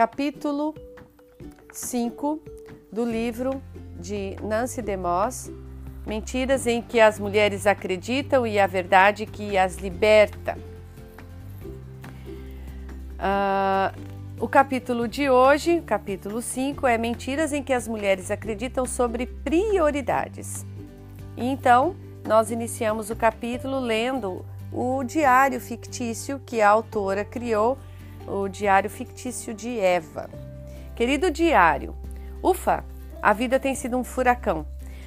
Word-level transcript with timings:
capítulo 0.00 0.74
5 1.70 2.40
do 2.90 3.04
livro 3.04 3.62
de 3.98 4.34
Nancy 4.42 4.80
DeMoss, 4.80 5.52
Mentiras 6.06 6.66
em 6.66 6.80
que 6.80 6.98
as 6.98 7.20
mulheres 7.20 7.66
acreditam 7.66 8.46
e 8.46 8.58
a 8.58 8.66
verdade 8.66 9.26
que 9.26 9.58
as 9.58 9.76
liberta. 9.76 10.56
Uh, 13.18 13.94
o 14.40 14.48
capítulo 14.48 15.06
de 15.06 15.28
hoje, 15.28 15.82
capítulo 15.82 16.40
5, 16.40 16.86
é 16.86 16.96
Mentiras 16.96 17.52
em 17.52 17.62
que 17.62 17.74
as 17.74 17.86
mulheres 17.86 18.30
acreditam 18.30 18.86
sobre 18.86 19.26
prioridades. 19.26 20.64
E 21.36 21.44
então, 21.44 21.94
nós 22.26 22.50
iniciamos 22.50 23.10
o 23.10 23.16
capítulo 23.16 23.78
lendo 23.78 24.46
o 24.72 25.04
diário 25.04 25.60
fictício 25.60 26.40
que 26.46 26.62
a 26.62 26.70
autora 26.70 27.22
criou, 27.22 27.76
o 28.30 28.48
diário 28.48 28.88
fictício 28.88 29.52
de 29.52 29.78
Eva. 29.78 30.30
Querido 30.94 31.30
diário, 31.30 31.94
ufa, 32.42 32.84
a 33.20 33.32
vida 33.32 33.58
tem 33.58 33.74
sido 33.74 33.96
um 33.96 34.04
furacão. 34.04 34.64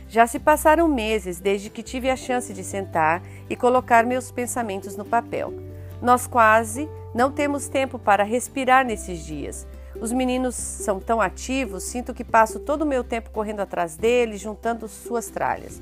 Já 0.07 0.27
se 0.27 0.39
passaram 0.39 0.87
meses 0.87 1.39
desde 1.39 1.69
que 1.69 1.81
tive 1.81 2.09
a 2.09 2.15
chance 2.15 2.53
de 2.53 2.63
sentar 2.63 3.23
e 3.49 3.55
colocar 3.55 4.05
meus 4.05 4.31
pensamentos 4.31 4.95
no 4.95 5.05
papel. 5.05 5.53
Nós 6.01 6.27
quase 6.27 6.87
não 7.15 7.31
temos 7.31 7.67
tempo 7.67 7.97
para 7.97 8.23
respirar 8.23 8.85
nesses 8.85 9.25
dias. 9.25 9.65
Os 9.99 10.11
meninos 10.11 10.55
são 10.55 10.99
tão 10.99 11.21
ativos, 11.21 11.83
sinto 11.83 12.13
que 12.13 12.23
passo 12.23 12.59
todo 12.59 12.81
o 12.81 12.85
meu 12.85 13.03
tempo 13.03 13.29
correndo 13.29 13.61
atrás 13.61 13.95
deles, 13.95 14.41
juntando 14.41 14.87
suas 14.87 15.29
tralhas. 15.29 15.81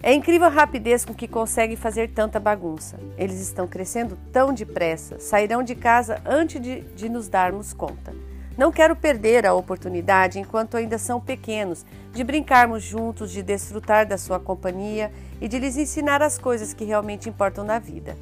É 0.00 0.12
incrível 0.12 0.46
a 0.46 0.50
rapidez 0.50 1.04
com 1.04 1.12
que 1.12 1.26
conseguem 1.26 1.76
fazer 1.76 2.10
tanta 2.10 2.38
bagunça. 2.38 2.98
Eles 3.16 3.40
estão 3.40 3.66
crescendo 3.66 4.16
tão 4.32 4.54
depressa, 4.54 5.18
sairão 5.18 5.60
de 5.62 5.74
casa 5.74 6.22
antes 6.24 6.60
de, 6.60 6.80
de 6.80 7.08
nos 7.08 7.28
darmos 7.28 7.72
conta. 7.72 8.14
Não 8.56 8.70
quero 8.70 8.94
perder 8.94 9.44
a 9.44 9.54
oportunidade, 9.54 10.38
enquanto 10.38 10.76
ainda 10.76 10.98
são 10.98 11.20
pequenos, 11.20 11.84
de 12.12 12.22
brincarmos 12.22 12.82
juntos, 12.82 13.32
de 13.32 13.42
desfrutar 13.42 14.06
da 14.06 14.16
sua 14.16 14.38
companhia 14.38 15.12
e 15.40 15.48
de 15.48 15.58
lhes 15.58 15.76
ensinar 15.76 16.22
as 16.22 16.38
coisas 16.38 16.72
que 16.72 16.84
realmente 16.84 17.28
importam 17.28 17.64
na 17.64 17.78
vida. 17.78 18.16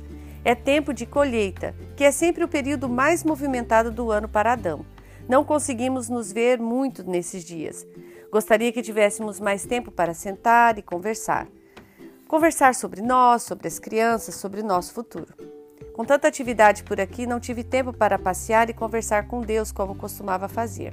É 0.45 0.55
tempo 0.55 0.95
de 0.95 1.05
colheita, 1.05 1.75
que 1.95 2.05
é 2.05 2.11
sempre 2.11 2.45
o 2.45 2.49
período 2.49 2.89
mais 2.89 3.23
movimentado 3.25 3.91
do 3.91 4.11
ano 4.11 4.29
para 4.29 4.53
Adão. 4.53 4.85
Não 5.29 5.45
conseguimos 5.45 6.09
nos 6.09 6.33
ver 6.33 6.59
muito 6.59 7.03
nesses 7.03 7.45
dias. 7.45 7.87
Gostaria 8.31 8.73
que 8.73 8.83
tivéssemos 8.83 9.41
mais 9.41 9.65
tempo 9.65 9.91
para 9.91 10.15
sentar 10.15 10.79
e 10.79 10.83
conversar. 10.83 11.49
Conversar 12.29 12.75
sobre 12.75 13.03
nós, 13.03 13.45
sobre 13.45 13.69
as 13.69 13.79
crianças, 13.79 14.35
sobre 14.35 14.61
o 14.61 14.65
nosso 14.65 14.93
futuro. 14.93 15.33
Com 15.95 16.05
tanta 16.05 16.27
atividade 16.27 16.83
por 16.83 17.01
aqui, 17.01 17.25
não 17.25 17.39
tive 17.39 17.63
tempo 17.63 17.93
para 17.93 18.19
passear 18.19 18.69
e 18.69 18.75
conversar 18.75 19.29
com 19.29 19.41
Deus 19.41 19.71
como 19.71 19.95
costumava 19.95 20.49
fazer. 20.49 20.93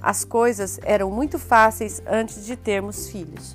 As 0.00 0.24
coisas 0.24 0.80
eram 0.82 1.10
muito 1.10 1.38
fáceis 1.38 2.02
antes 2.06 2.46
de 2.46 2.56
termos 2.56 3.10
filhos. 3.10 3.54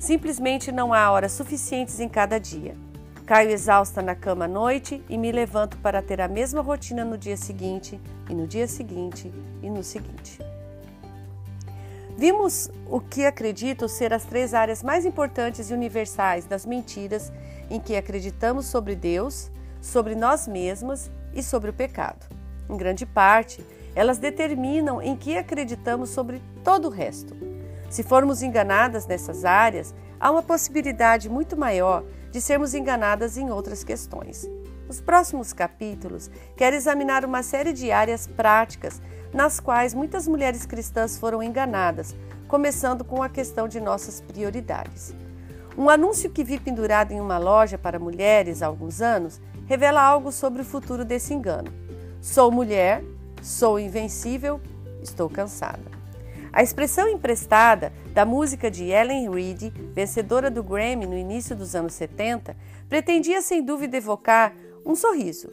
Simplesmente 0.00 0.72
não 0.72 0.92
há 0.92 1.12
horas 1.12 1.30
suficientes 1.30 2.00
em 2.00 2.08
cada 2.08 2.40
dia. 2.40 2.76
Caio 3.24 3.50
exausta 3.50 4.02
na 4.02 4.16
cama 4.16 4.46
à 4.46 4.48
noite 4.48 5.00
e 5.08 5.16
me 5.16 5.30
levanto 5.30 5.76
para 5.76 6.02
ter 6.02 6.20
a 6.20 6.26
mesma 6.26 6.60
rotina 6.60 7.04
no 7.04 7.16
dia 7.16 7.36
seguinte, 7.36 8.00
e 8.28 8.34
no 8.34 8.48
dia 8.48 8.66
seguinte, 8.66 9.32
e 9.62 9.70
no 9.70 9.84
seguinte. 9.84 10.40
Vimos 12.18 12.68
o 12.84 12.98
que 12.98 13.24
acredito 13.24 13.88
ser 13.88 14.12
as 14.12 14.24
três 14.24 14.52
áreas 14.52 14.82
mais 14.82 15.06
importantes 15.06 15.70
e 15.70 15.72
universais 15.72 16.46
das 16.46 16.66
mentiras 16.66 17.30
em 17.70 17.78
que 17.78 17.94
acreditamos 17.94 18.66
sobre 18.66 18.96
Deus, 18.96 19.52
sobre 19.80 20.16
nós 20.16 20.48
mesmas 20.48 21.12
e 21.32 21.44
sobre 21.44 21.70
o 21.70 21.72
pecado. 21.72 22.26
Em 22.68 22.76
grande 22.76 23.06
parte, 23.06 23.64
elas 23.94 24.18
determinam 24.18 25.00
em 25.00 25.14
que 25.14 25.36
acreditamos 25.36 26.10
sobre 26.10 26.42
todo 26.64 26.88
o 26.88 26.90
resto. 26.90 27.36
Se 27.88 28.02
formos 28.02 28.42
enganadas 28.42 29.06
nessas 29.06 29.44
áreas, 29.44 29.94
há 30.18 30.28
uma 30.28 30.42
possibilidade 30.42 31.28
muito 31.28 31.56
maior 31.56 32.02
de 32.32 32.40
sermos 32.40 32.74
enganadas 32.74 33.38
em 33.38 33.48
outras 33.48 33.84
questões. 33.84 34.44
Nos 34.88 35.02
próximos 35.02 35.52
capítulos, 35.52 36.30
quero 36.56 36.74
examinar 36.74 37.22
uma 37.22 37.42
série 37.42 37.74
de 37.74 37.92
áreas 37.92 38.26
práticas 38.26 39.02
nas 39.34 39.60
quais 39.60 39.92
muitas 39.92 40.26
mulheres 40.26 40.64
cristãs 40.64 41.18
foram 41.18 41.42
enganadas, 41.42 42.16
começando 42.48 43.04
com 43.04 43.22
a 43.22 43.28
questão 43.28 43.68
de 43.68 43.80
nossas 43.80 44.22
prioridades. 44.22 45.14
Um 45.76 45.90
anúncio 45.90 46.30
que 46.30 46.42
vi 46.42 46.58
pendurado 46.58 47.12
em 47.12 47.20
uma 47.20 47.36
loja 47.36 47.76
para 47.76 47.98
mulheres 47.98 48.62
há 48.62 48.66
alguns 48.66 49.02
anos 49.02 49.38
revela 49.66 50.00
algo 50.00 50.32
sobre 50.32 50.62
o 50.62 50.64
futuro 50.64 51.04
desse 51.04 51.34
engano. 51.34 51.70
Sou 52.22 52.50
mulher, 52.50 53.04
sou 53.42 53.78
invencível, 53.78 54.58
estou 55.02 55.28
cansada. 55.28 55.98
A 56.50 56.62
expressão 56.62 57.06
emprestada 57.06 57.92
da 58.14 58.24
música 58.24 58.70
de 58.70 58.84
Ellen 58.86 59.30
Reed, 59.30 59.70
vencedora 59.92 60.50
do 60.50 60.62
Grammy 60.62 61.06
no 61.06 61.16
início 61.16 61.54
dos 61.54 61.74
anos 61.74 61.92
70, 61.92 62.56
pretendia 62.88 63.42
sem 63.42 63.62
dúvida 63.62 63.98
evocar 63.98 64.54
um 64.84 64.94
sorriso, 64.94 65.50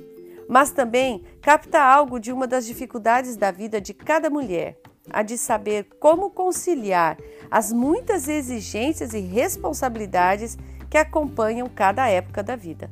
mas 0.47 0.71
também 0.71 1.23
capta 1.41 1.81
algo 1.81 2.19
de 2.19 2.31
uma 2.31 2.47
das 2.47 2.65
dificuldades 2.65 3.35
da 3.35 3.51
vida 3.51 3.81
de 3.81 3.93
cada 3.93 4.29
mulher, 4.29 4.79
a 5.09 5.23
de 5.23 5.37
saber 5.37 5.87
como 5.99 6.29
conciliar 6.29 7.17
as 7.49 7.71
muitas 7.71 8.27
exigências 8.27 9.13
e 9.13 9.19
responsabilidades 9.19 10.57
que 10.89 10.97
acompanham 10.97 11.67
cada 11.67 12.07
época 12.07 12.41
da 12.41 12.55
vida. 12.55 12.89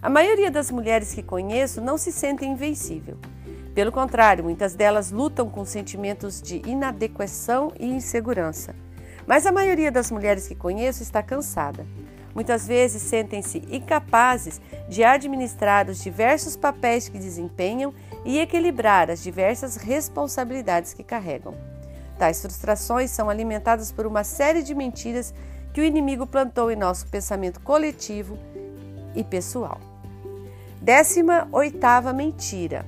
A 0.00 0.10
maioria 0.10 0.50
das 0.50 0.70
mulheres 0.70 1.14
que 1.14 1.22
conheço 1.22 1.80
não 1.80 1.96
se 1.96 2.10
sente 2.10 2.44
invencível. 2.44 3.18
Pelo 3.74 3.92
contrário, 3.92 4.44
muitas 4.44 4.74
delas 4.74 5.10
lutam 5.10 5.48
com 5.48 5.64
sentimentos 5.64 6.42
de 6.42 6.60
inadequação 6.66 7.72
e 7.78 7.86
insegurança. 7.86 8.74
Mas 9.26 9.46
a 9.46 9.52
maioria 9.52 9.90
das 9.90 10.10
mulheres 10.10 10.48
que 10.48 10.54
conheço 10.54 11.02
está 11.02 11.22
cansada. 11.22 11.86
Muitas 12.34 12.66
vezes 12.66 13.02
sentem-se 13.02 13.62
incapazes 13.70 14.60
de 14.88 15.04
administrar 15.04 15.88
os 15.88 16.02
diversos 16.02 16.56
papéis 16.56 17.08
que 17.08 17.18
desempenham 17.18 17.92
e 18.24 18.38
equilibrar 18.38 19.10
as 19.10 19.22
diversas 19.22 19.76
responsabilidades 19.76 20.94
que 20.94 21.02
carregam. 21.02 21.54
Tais 22.18 22.40
frustrações 22.40 23.10
são 23.10 23.28
alimentadas 23.28 23.92
por 23.92 24.06
uma 24.06 24.24
série 24.24 24.62
de 24.62 24.74
mentiras 24.74 25.34
que 25.72 25.80
o 25.80 25.84
inimigo 25.84 26.26
plantou 26.26 26.70
em 26.70 26.76
nosso 26.76 27.06
pensamento 27.08 27.60
coletivo 27.60 28.38
e 29.14 29.24
pessoal. 29.24 29.80
Décima 30.80 31.48
oitava 31.52 32.12
mentira. 32.12 32.84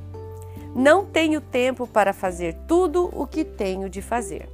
Não 0.74 1.04
tenho 1.04 1.40
tempo 1.40 1.86
para 1.86 2.12
fazer 2.12 2.56
tudo 2.66 3.08
o 3.12 3.26
que 3.26 3.44
tenho 3.44 3.88
de 3.88 4.02
fazer. 4.02 4.48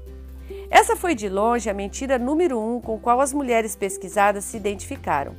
Essa 0.71 0.95
foi 0.95 1.17
de 1.17 1.29
longe 1.29 1.69
a 1.69 1.75
mentira 1.75 2.17
número 2.17 2.57
um 2.59 2.81
com 2.81 2.97
qual 2.97 3.21
as 3.21 3.35
mulheres 3.35 3.75
pesquisadas 3.75 4.45
se 4.45 4.57
identificaram. 4.57 5.35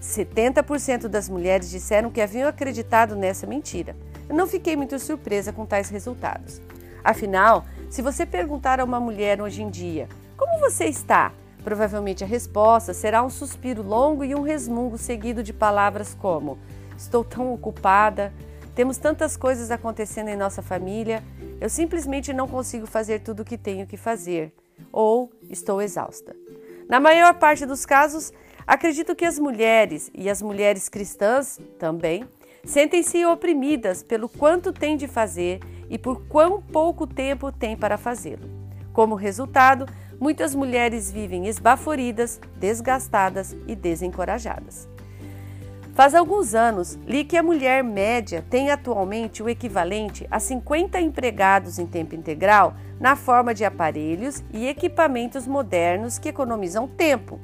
70% 0.00 1.08
das 1.08 1.28
mulheres 1.28 1.68
disseram 1.68 2.12
que 2.12 2.20
haviam 2.20 2.48
acreditado 2.48 3.16
nessa 3.16 3.44
mentira. 3.44 3.96
Eu 4.28 4.36
não 4.36 4.46
fiquei 4.46 4.76
muito 4.76 4.96
surpresa 5.00 5.52
com 5.52 5.66
tais 5.66 5.90
resultados. 5.90 6.62
Afinal, 7.02 7.64
se 7.90 8.00
você 8.00 8.24
perguntar 8.24 8.78
a 8.78 8.84
uma 8.84 9.00
mulher 9.00 9.42
hoje 9.42 9.62
em 9.62 9.68
dia 9.68 10.08
como 10.36 10.60
você 10.60 10.84
está, 10.84 11.32
provavelmente 11.64 12.22
a 12.22 12.26
resposta 12.26 12.94
será 12.94 13.24
um 13.24 13.30
suspiro 13.30 13.82
longo 13.82 14.24
e 14.24 14.32
um 14.34 14.42
resmungo 14.42 14.96
seguido 14.96 15.42
de 15.42 15.52
palavras 15.52 16.14
como: 16.14 16.56
Estou 16.96 17.24
tão 17.24 17.52
ocupada, 17.52 18.32
temos 18.76 18.96
tantas 18.96 19.36
coisas 19.36 19.72
acontecendo 19.72 20.28
em 20.28 20.36
nossa 20.36 20.62
família, 20.62 21.24
eu 21.60 21.68
simplesmente 21.68 22.32
não 22.32 22.46
consigo 22.46 22.86
fazer 22.86 23.20
tudo 23.20 23.40
o 23.40 23.44
que 23.44 23.58
tenho 23.58 23.86
que 23.86 23.96
fazer, 23.96 24.52
ou 24.92 25.30
estou 25.48 25.80
exausta. 25.80 26.34
Na 26.88 26.98
maior 26.98 27.34
parte 27.34 27.66
dos 27.66 27.84
casos, 27.84 28.32
acredito 28.66 29.14
que 29.14 29.24
as 29.24 29.38
mulheres, 29.38 30.10
e 30.14 30.28
as 30.28 30.40
mulheres 30.40 30.88
cristãs 30.88 31.60
também, 31.78 32.26
sentem-se 32.64 33.24
oprimidas 33.24 34.02
pelo 34.02 34.28
quanto 34.28 34.72
têm 34.72 34.96
de 34.96 35.06
fazer 35.06 35.60
e 35.90 35.98
por 35.98 36.26
quão 36.26 36.60
pouco 36.60 37.06
tempo 37.06 37.50
têm 37.52 37.76
para 37.76 37.96
fazê-lo. 37.96 38.48
Como 38.92 39.14
resultado, 39.14 39.86
muitas 40.20 40.54
mulheres 40.54 41.10
vivem 41.10 41.46
esbaforidas, 41.46 42.40
desgastadas 42.56 43.56
e 43.66 43.76
desencorajadas. 43.76 44.88
Faz 45.98 46.14
alguns 46.14 46.54
anos, 46.54 46.96
li 47.08 47.24
que 47.24 47.36
a 47.36 47.42
mulher 47.42 47.82
média 47.82 48.46
tem 48.48 48.70
atualmente 48.70 49.42
o 49.42 49.48
equivalente 49.48 50.28
a 50.30 50.38
50 50.38 51.00
empregados 51.00 51.76
em 51.76 51.86
tempo 51.86 52.14
integral 52.14 52.74
na 53.00 53.16
forma 53.16 53.52
de 53.52 53.64
aparelhos 53.64 54.44
e 54.52 54.68
equipamentos 54.68 55.44
modernos 55.44 56.16
que 56.16 56.28
economizam 56.28 56.86
tempo. 56.86 57.40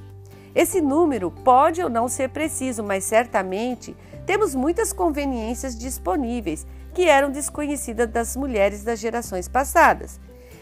Esse 0.54 0.80
número 0.80 1.32
pode 1.32 1.82
ou 1.82 1.90
não 1.90 2.06
ser 2.06 2.28
preciso, 2.28 2.84
mas 2.84 3.02
certamente 3.02 3.96
temos 4.24 4.54
muitas 4.54 4.92
conveniências 4.92 5.76
disponíveis 5.76 6.64
que 6.94 7.08
eram 7.08 7.32
desconhecidas 7.32 8.08
das 8.08 8.36
mulheres 8.36 8.84
das 8.84 9.00
gerações 9.00 9.48
passadas. 9.48 10.20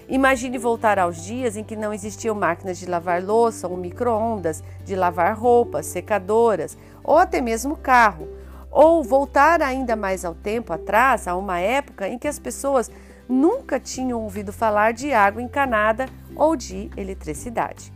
Imagine 0.09 0.59
voltar 0.59 0.99
aos 0.99 1.25
dias 1.25 1.57
em 1.57 1.65
que 1.65 1.77
não 1.77 1.93
existiam 1.93 2.35
máquinas 2.35 2.79
de 2.79 2.87
lavar 2.87 3.23
louça 3.23 3.69
ou 3.69 3.77
micro-ondas, 3.77 4.63
de 4.85 4.97
lavar 4.97 5.39
roupas, 5.39 5.87
secadoras 5.87 6.77
ou 7.05 7.19
até 7.19 7.41
mesmo 7.41 7.77
carro, 7.77 8.29
Ou 8.71 9.05
voltar 9.05 9.61
ainda 9.61 9.95
mais 9.95 10.25
ao 10.25 10.35
tempo 10.35 10.73
atrás, 10.73 11.29
a 11.29 11.37
uma 11.37 11.61
época 11.61 12.09
em 12.09 12.19
que 12.19 12.27
as 12.27 12.39
pessoas 12.39 12.91
nunca 13.29 13.79
tinham 13.79 14.23
ouvido 14.23 14.51
falar 14.51 14.95
de 14.95 15.13
água 15.13 15.43
encanada 15.43 16.07
ou 16.35 16.57
de 16.57 16.91
eletricidade. 16.97 17.93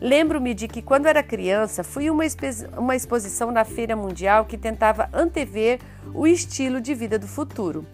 Lembro-me 0.00 0.52
de 0.52 0.66
que, 0.66 0.82
quando 0.82 1.06
era 1.06 1.22
criança, 1.22 1.84
fui 1.84 2.10
uma, 2.10 2.24
uma 2.76 2.96
exposição 2.96 3.52
na 3.52 3.64
Feira 3.64 3.94
Mundial 3.94 4.44
que 4.44 4.58
tentava 4.58 5.08
antever 5.12 5.78
o 6.12 6.26
estilo 6.26 6.80
de 6.80 6.92
vida 6.92 7.18
do 7.18 7.28
futuro. 7.28 7.86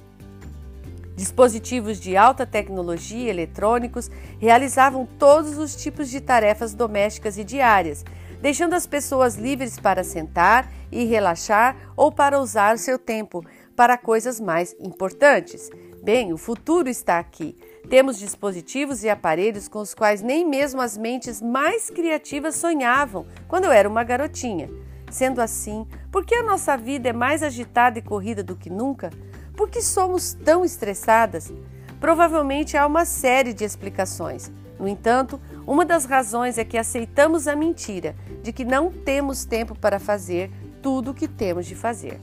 Dispositivos 1.14 2.00
de 2.00 2.16
alta 2.16 2.46
tecnologia 2.46 3.28
eletrônicos 3.28 4.10
realizavam 4.38 5.06
todos 5.18 5.58
os 5.58 5.76
tipos 5.76 6.08
de 6.08 6.18
tarefas 6.18 6.72
domésticas 6.72 7.36
e 7.36 7.44
diárias, 7.44 8.04
deixando 8.40 8.74
as 8.74 8.86
pessoas 8.86 9.36
livres 9.36 9.78
para 9.78 10.02
sentar 10.02 10.70
e 10.90 11.04
relaxar 11.04 11.76
ou 11.96 12.10
para 12.10 12.40
usar 12.40 12.78
seu 12.78 12.98
tempo 12.98 13.44
para 13.76 13.96
coisas 13.96 14.40
mais 14.40 14.74
importantes. 14.80 15.70
Bem, 16.02 16.32
o 16.32 16.38
futuro 16.38 16.88
está 16.88 17.18
aqui. 17.18 17.56
Temos 17.88 18.18
dispositivos 18.18 19.02
e 19.02 19.08
aparelhos 19.08 19.68
com 19.68 19.80
os 19.80 19.94
quais 19.94 20.22
nem 20.22 20.46
mesmo 20.46 20.80
as 20.80 20.96
mentes 20.96 21.40
mais 21.40 21.90
criativas 21.90 22.56
sonhavam 22.56 23.26
quando 23.48 23.64
eu 23.64 23.72
era 23.72 23.88
uma 23.88 24.04
garotinha. 24.04 24.68
Sendo 25.10 25.40
assim, 25.40 25.86
por 26.10 26.24
que 26.24 26.34
a 26.34 26.42
nossa 26.42 26.76
vida 26.76 27.08
é 27.08 27.12
mais 27.12 27.42
agitada 27.42 27.98
e 27.98 28.02
corrida 28.02 28.42
do 28.42 28.56
que 28.56 28.70
nunca? 28.70 29.10
Por 29.56 29.68
que 29.68 29.82
somos 29.82 30.32
tão 30.32 30.64
estressadas? 30.64 31.52
Provavelmente 32.00 32.76
há 32.76 32.86
uma 32.86 33.04
série 33.04 33.52
de 33.52 33.64
explicações. 33.64 34.50
No 34.80 34.88
entanto, 34.88 35.38
uma 35.66 35.84
das 35.84 36.06
razões 36.06 36.56
é 36.56 36.64
que 36.64 36.78
aceitamos 36.78 37.46
a 37.46 37.54
mentira 37.54 38.16
de 38.42 38.50
que 38.50 38.64
não 38.64 38.90
temos 38.90 39.44
tempo 39.44 39.78
para 39.78 39.98
fazer 39.98 40.50
tudo 40.80 41.10
o 41.10 41.14
que 41.14 41.28
temos 41.28 41.66
de 41.66 41.74
fazer. 41.74 42.18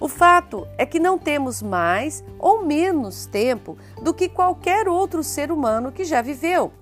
O 0.00 0.08
fato 0.08 0.66
é 0.78 0.86
que 0.86 0.98
não 0.98 1.18
temos 1.18 1.62
mais 1.62 2.24
ou 2.38 2.64
menos 2.64 3.26
tempo 3.26 3.76
do 4.02 4.14
que 4.14 4.30
qualquer 4.30 4.88
outro 4.88 5.22
ser 5.22 5.52
humano 5.52 5.92
que 5.92 6.04
já 6.04 6.22
viveu. 6.22 6.72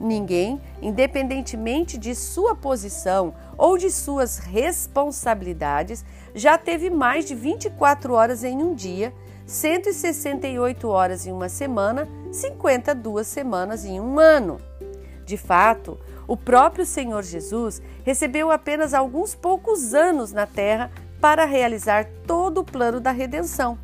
Ninguém, 0.00 0.60
independentemente 0.82 1.96
de 1.96 2.12
sua 2.16 2.56
posição 2.56 3.32
ou 3.56 3.78
de 3.78 3.92
suas 3.92 4.38
responsabilidades, 4.38 6.04
já 6.34 6.58
teve 6.58 6.90
mais 6.90 7.26
de 7.26 7.36
24 7.36 8.12
horas 8.12 8.42
em 8.42 8.60
um 8.60 8.74
dia 8.74 9.14
168 9.46 10.88
horas 10.88 11.26
em 11.26 11.32
uma 11.32 11.48
semana, 11.48 12.08
52 12.32 13.26
semanas 13.26 13.84
em 13.84 14.00
um 14.00 14.18
ano. 14.18 14.58
De 15.24 15.36
fato, 15.36 15.98
o 16.26 16.36
próprio 16.36 16.86
Senhor 16.86 17.22
Jesus 17.22 17.80
recebeu 18.04 18.50
apenas 18.50 18.94
alguns 18.94 19.34
poucos 19.34 19.94
anos 19.94 20.32
na 20.32 20.46
terra 20.46 20.90
para 21.20 21.44
realizar 21.44 22.06
todo 22.26 22.58
o 22.58 22.64
plano 22.64 23.00
da 23.00 23.10
redenção. 23.10 23.78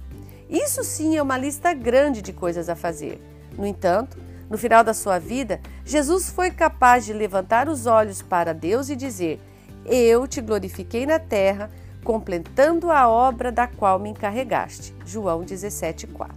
Isso 0.48 0.82
sim 0.82 1.16
é 1.16 1.22
uma 1.22 1.38
lista 1.38 1.72
grande 1.72 2.22
de 2.22 2.32
coisas 2.32 2.68
a 2.68 2.74
fazer. 2.74 3.20
No 3.56 3.66
entanto, 3.66 4.18
no 4.48 4.58
final 4.58 4.82
da 4.82 4.92
sua 4.92 5.18
vida, 5.18 5.60
Jesus 5.84 6.28
foi 6.30 6.50
capaz 6.50 7.04
de 7.04 7.12
levantar 7.12 7.68
os 7.68 7.86
olhos 7.86 8.20
para 8.20 8.52
Deus 8.52 8.88
e 8.88 8.96
dizer: 8.96 9.40
Eu 9.86 10.26
te 10.26 10.40
glorifiquei 10.40 11.06
na 11.06 11.18
terra 11.18 11.70
completando 12.04 12.90
a 12.90 13.08
obra 13.08 13.52
da 13.52 13.66
qual 13.66 13.98
me 13.98 14.10
encarregaste. 14.10 14.94
João 15.04 15.42
17:4. 15.44 16.30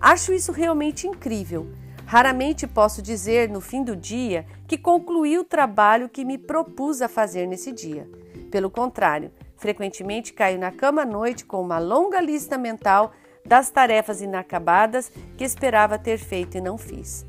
Acho 0.00 0.32
isso 0.32 0.52
realmente 0.52 1.06
incrível. 1.06 1.68
Raramente 2.06 2.66
posso 2.66 3.00
dizer 3.00 3.48
no 3.48 3.60
fim 3.60 3.82
do 3.82 3.96
dia 3.96 4.44
que 4.66 4.76
concluí 4.76 5.38
o 5.38 5.44
trabalho 5.44 6.08
que 6.08 6.24
me 6.24 6.36
propus 6.36 7.00
a 7.00 7.08
fazer 7.08 7.46
nesse 7.46 7.72
dia. 7.72 8.08
Pelo 8.50 8.68
contrário, 8.68 9.30
frequentemente 9.56 10.32
caio 10.32 10.58
na 10.58 10.70
cama 10.70 11.02
à 11.02 11.06
noite 11.06 11.44
com 11.44 11.62
uma 11.62 11.78
longa 11.78 12.20
lista 12.20 12.58
mental 12.58 13.12
das 13.46 13.70
tarefas 13.70 14.20
inacabadas 14.20 15.10
que 15.36 15.44
esperava 15.44 15.98
ter 15.98 16.18
feito 16.18 16.58
e 16.58 16.60
não 16.60 16.76
fiz. 16.76 17.24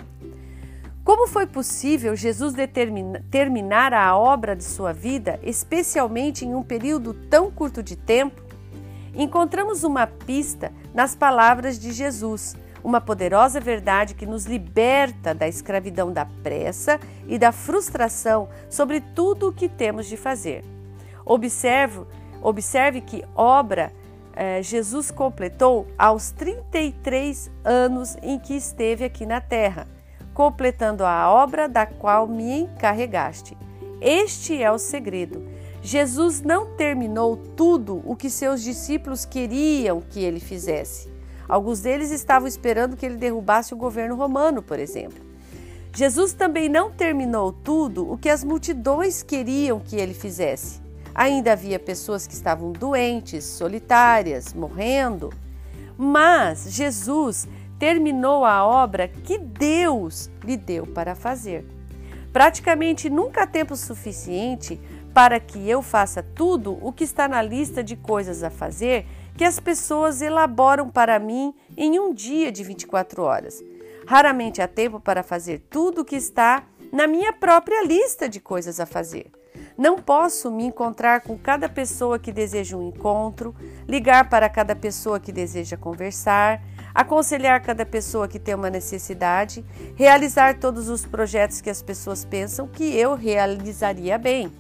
Como 1.03 1.27
foi 1.27 1.45
possível 1.45 2.15
Jesus 2.15 2.53
terminar 3.29 3.93
a 3.93 4.15
obra 4.17 4.55
de 4.55 4.63
sua 4.63 4.93
vida, 4.93 5.37
especialmente 5.43 6.45
em 6.45 6.55
um 6.55 6.63
período 6.63 7.13
tão 7.13 7.51
curto 7.51 7.83
de 7.83 7.97
tempo? 7.97 8.41
Encontramos 9.13 9.83
uma 9.83 10.07
pista 10.07 10.71
nas 10.93 11.13
palavras 11.13 11.77
de 11.77 11.91
Jesus, 11.91 12.55
uma 12.81 13.01
poderosa 13.01 13.59
verdade 13.59 14.15
que 14.15 14.25
nos 14.25 14.45
liberta 14.45 15.35
da 15.35 15.45
escravidão 15.45 16.09
da 16.09 16.25
pressa 16.25 16.97
e 17.27 17.37
da 17.37 17.51
frustração 17.51 18.47
sobre 18.69 19.01
tudo 19.01 19.49
o 19.49 19.53
que 19.53 19.67
temos 19.67 20.05
de 20.05 20.15
fazer. 20.15 20.63
Observe, 21.25 22.05
observe 22.41 23.01
que 23.01 23.25
obra 23.35 23.91
eh, 24.37 24.63
Jesus 24.63 25.11
completou 25.11 25.85
aos 25.97 26.31
33 26.31 27.51
anos 27.61 28.17
em 28.21 28.39
que 28.39 28.55
esteve 28.55 29.03
aqui 29.03 29.25
na 29.25 29.41
terra 29.41 29.85
completando 30.33 31.05
a 31.05 31.31
obra 31.31 31.67
da 31.67 31.85
qual 31.85 32.27
me 32.27 32.61
encarregaste. 32.61 33.57
Este 34.01 34.61
é 34.61 34.71
o 34.71 34.77
segredo. 34.77 35.47
Jesus 35.81 36.41
não 36.41 36.75
terminou 36.75 37.35
tudo 37.35 38.01
o 38.05 38.15
que 38.15 38.29
seus 38.29 38.61
discípulos 38.63 39.25
queriam 39.25 40.01
que 40.01 40.23
ele 40.23 40.39
fizesse. 40.39 41.11
Alguns 41.47 41.81
deles 41.81 42.09
estavam 42.09 42.47
esperando 42.47 42.95
que 42.95 43.05
ele 43.05 43.17
derrubasse 43.17 43.73
o 43.73 43.77
governo 43.77 44.15
romano, 44.15 44.61
por 44.61 44.79
exemplo. 44.79 45.21
Jesus 45.93 46.33
também 46.33 46.67
não 46.69 46.89
terminou 46.89 47.51
tudo 47.51 48.11
o 48.11 48.17
que 48.17 48.29
as 48.29 48.43
multidões 48.43 49.21
queriam 49.21 49.79
que 49.79 49.95
ele 49.95 50.13
fizesse. 50.13 50.81
Ainda 51.13 51.51
havia 51.51 51.77
pessoas 51.77 52.25
que 52.25 52.33
estavam 52.33 52.71
doentes, 52.71 53.43
solitárias, 53.43 54.53
morrendo. 54.53 55.31
Mas 55.95 56.73
Jesus 56.73 57.47
terminou 57.83 58.45
a 58.45 58.65
obra 58.65 59.09
que 59.09 59.37
Deus 59.37 60.31
lhe 60.41 60.55
deu 60.55 60.87
para 60.87 61.15
fazer. 61.15 61.65
Praticamente 62.31 63.09
nunca 63.09 63.43
há 63.43 63.45
tempo 63.45 63.75
suficiente 63.75 64.79
para 65.13 65.37
que 65.37 65.69
eu 65.69 65.81
faça 65.81 66.23
tudo 66.23 66.79
o 66.81 66.93
que 66.93 67.03
está 67.03 67.27
na 67.27 67.41
lista 67.41 67.83
de 67.83 67.97
coisas 67.97 68.41
a 68.41 68.49
fazer 68.49 69.05
que 69.35 69.43
as 69.43 69.59
pessoas 69.59 70.21
elaboram 70.21 70.89
para 70.89 71.19
mim 71.19 71.53
em 71.75 71.99
um 71.99 72.13
dia 72.13 72.53
de 72.53 72.63
24 72.63 73.21
horas. 73.21 73.61
Raramente 74.07 74.61
há 74.61 74.67
tempo 74.67 75.01
para 75.01 75.21
fazer 75.21 75.59
tudo 75.69 76.03
o 76.03 76.05
que 76.05 76.15
está 76.15 76.63
na 76.89 77.05
minha 77.05 77.33
própria 77.33 77.83
lista 77.83 78.29
de 78.29 78.39
coisas 78.39 78.79
a 78.79 78.85
fazer. 78.85 79.29
Não 79.77 79.97
posso 79.97 80.49
me 80.49 80.63
encontrar 80.63 81.19
com 81.19 81.37
cada 81.37 81.67
pessoa 81.67 82.17
que 82.17 82.31
deseja 82.31 82.77
um 82.77 82.87
encontro, 82.87 83.53
ligar 83.85 84.29
para 84.29 84.47
cada 84.47 84.73
pessoa 84.73 85.19
que 85.19 85.33
deseja 85.33 85.75
conversar, 85.75 86.61
aconselhar 86.93 87.61
cada 87.61 87.85
pessoa 87.85 88.27
que 88.27 88.39
tem 88.39 88.53
uma 88.55 88.69
necessidade, 88.69 89.65
realizar 89.95 90.59
todos 90.59 90.89
os 90.89 91.05
projetos 91.05 91.61
que 91.61 91.69
as 91.69 91.81
pessoas 91.81 92.23
pensam 92.23 92.67
que 92.67 92.95
eu 92.95 93.15
realizaria 93.15 94.17
bem, 94.17 94.51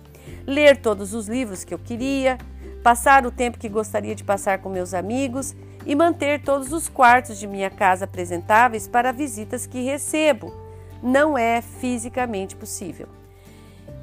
ler 0.47 0.77
todos 0.77 1.13
os 1.13 1.27
livros 1.27 1.63
que 1.63 1.73
eu 1.73 1.79
queria, 1.79 2.37
passar 2.83 3.25
o 3.25 3.31
tempo 3.31 3.57
que 3.57 3.69
gostaria 3.69 4.15
de 4.15 4.23
passar 4.23 4.59
com 4.59 4.69
meus 4.69 4.93
amigos 4.93 5.55
e 5.85 5.95
manter 5.95 6.41
todos 6.41 6.71
os 6.73 6.89
quartos 6.89 7.37
de 7.37 7.47
minha 7.47 7.69
casa 7.69 8.05
apresentáveis 8.05 8.87
para 8.87 9.11
visitas 9.11 9.65
que 9.67 9.81
recebo. 9.81 10.53
Não 11.01 11.37
é 11.37 11.61
fisicamente 11.61 12.55
possível. 12.55 13.07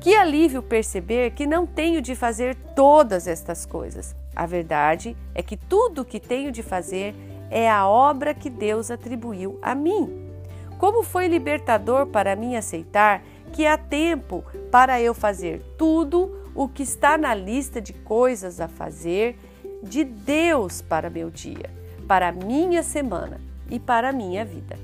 Que 0.01 0.15
alívio 0.15 0.63
perceber 0.63 1.33
que 1.33 1.47
não 1.47 1.67
tenho 1.67 2.01
de 2.01 2.15
fazer 2.15 2.55
todas 2.75 3.27
estas 3.27 3.67
coisas. 3.67 4.15
A 4.35 4.47
verdade 4.47 5.17
é 5.35 5.43
que 5.43 5.57
tudo 5.57 6.03
o 6.03 6.05
que 6.05 6.19
tenho 6.19 6.51
de 6.51 6.63
fazer 6.63 7.15
é 7.51 7.69
a 7.69 7.87
obra 7.87 8.33
que 8.33 8.49
Deus 8.49 8.91
atribuiu 8.91 9.59
a 9.61 9.75
mim. 9.75 10.31
Como 10.79 11.03
foi 11.03 11.27
libertador 11.27 12.07
para 12.07 12.37
mim 12.37 12.57
aceitar 12.57 13.23
que 13.53 13.67
há 13.67 13.77
tempo 13.77 14.45
para 14.71 15.01
eu 15.01 15.13
fazer 15.13 15.61
tudo 15.77 16.35
o 16.55 16.69
que 16.69 16.83
está 16.83 17.19
na 17.19 17.35
lista 17.35 17.81
de 17.81 17.93
coisas 17.93 18.61
a 18.61 18.69
fazer 18.69 19.39
de 19.83 20.05
Deus 20.05 20.81
para 20.81 21.11
meu 21.11 21.31
dia, 21.31 21.71
para 22.07 22.33
minha 22.33 22.83
semana 22.83 23.41
e 23.69 23.79
para 23.79 24.13
minha 24.13 24.45
vida. 24.45 24.79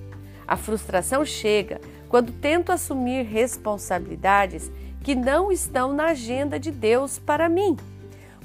A 0.46 0.56
frustração 0.56 1.24
chega 1.24 1.80
quando 2.08 2.32
tento 2.32 2.70
assumir 2.70 3.24
responsabilidades 3.24 4.70
que 5.02 5.14
não 5.14 5.50
estão 5.52 5.92
na 5.92 6.06
agenda 6.06 6.58
de 6.58 6.70
Deus 6.70 7.18
para 7.18 7.48
mim. 7.48 7.76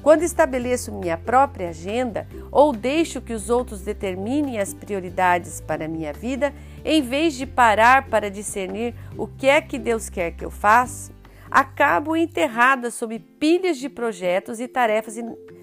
Quando 0.02 0.24
estabeleço 0.24 0.92
minha 0.92 1.18
própria 1.18 1.70
agenda 1.70 2.28
ou 2.52 2.74
deixo 2.74 3.22
que 3.22 3.34
os 3.34 3.50
outros 3.50 3.82
determinem 3.82 4.60
as 4.60 4.74
prioridades 4.74 5.62
para 5.62 5.88
minha 5.88 6.12
vida, 6.12 6.54
em 6.84 7.02
vez 7.02 7.36
de 7.36 7.46
parar 7.46 8.08
para 8.10 8.30
discernir 8.30 8.96
o 9.16 9.28
que 9.28 9.48
é 9.48 9.62
que 9.62 9.78
Deus 9.78 10.10
quer 10.10 10.32
que 10.32 10.44
eu 10.44 10.50
faça, 10.50 11.12
acabo 11.52 12.16
enterrada 12.16 12.90
sob 12.90 13.20
pilhas 13.20 13.78
de 13.78 13.90
projetos 13.90 14.60
e 14.60 14.68
tarefas 14.68 15.16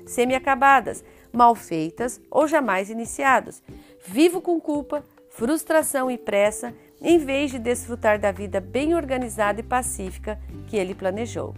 semi-acabadas, 0.07 1.03
mal 1.33 1.57
feitas 1.57 2.21
ou 2.31 2.47
jamais 2.47 2.91
iniciados. 2.91 3.61
Vivo 4.07 4.41
com 4.41 4.61
culpa, 4.61 5.05
frustração 5.31 6.09
e 6.09 6.17
pressa, 6.17 6.73
em 7.03 7.19
vez 7.19 7.51
de 7.51 7.59
desfrutar 7.59 8.21
da 8.21 8.31
vida 8.31 8.61
bem 8.61 8.95
organizada 8.95 9.59
e 9.59 9.65
pacífica 9.65 10.39
que 10.69 10.77
ele 10.77 10.95
planejou. 10.95 11.55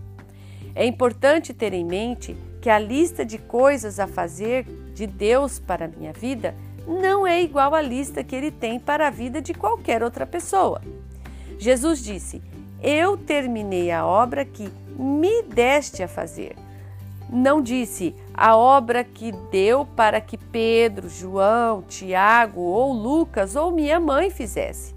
É 0.75 0.87
importante 0.87 1.53
ter 1.53 1.73
em 1.73 1.85
mente 1.85 2.37
que 2.61 2.69
a 2.69 2.79
lista 2.79 3.25
de 3.25 3.39
coisas 3.39 3.99
a 3.99 4.07
fazer 4.07 4.65
de 4.95 5.07
Deus 5.07 5.59
para 5.59 5.87
a 5.87 5.89
minha 5.89 6.13
vida 6.13 6.55
não 6.87 7.27
é 7.27 7.43
igual 7.43 7.75
à 7.75 7.81
lista 7.81 8.25
que 8.25 8.35
ele 8.35 8.51
tem 8.51 8.79
para 8.79 9.07
a 9.07 9.11
vida 9.11 9.41
de 9.41 9.55
qualquer 9.55 10.03
outra 10.03 10.27
pessoa. 10.27 10.81
Jesus 11.59 12.03
disse: 12.03 12.43
Eu 12.83 13.17
terminei 13.17 13.91
a 13.91 14.05
obra 14.05 14.45
que 14.45 14.69
me 14.99 15.43
deste 15.43 16.03
a 16.03 16.09
fazer. 16.09 16.57
Não 17.33 17.63
disse 17.63 18.15
a 18.35 18.57
obra 18.57 19.05
que 19.05 19.31
deu 19.53 19.87
para 19.87 20.21
que 20.21 20.37
Pedro, 20.37 21.09
João, 21.09 21.83
Tiago 21.83 22.61
ou 22.61 22.93
Lucas 22.93 23.55
ou 23.55 23.71
minha 23.71 24.01
mãe 24.01 24.31
fizesse. 24.31 24.95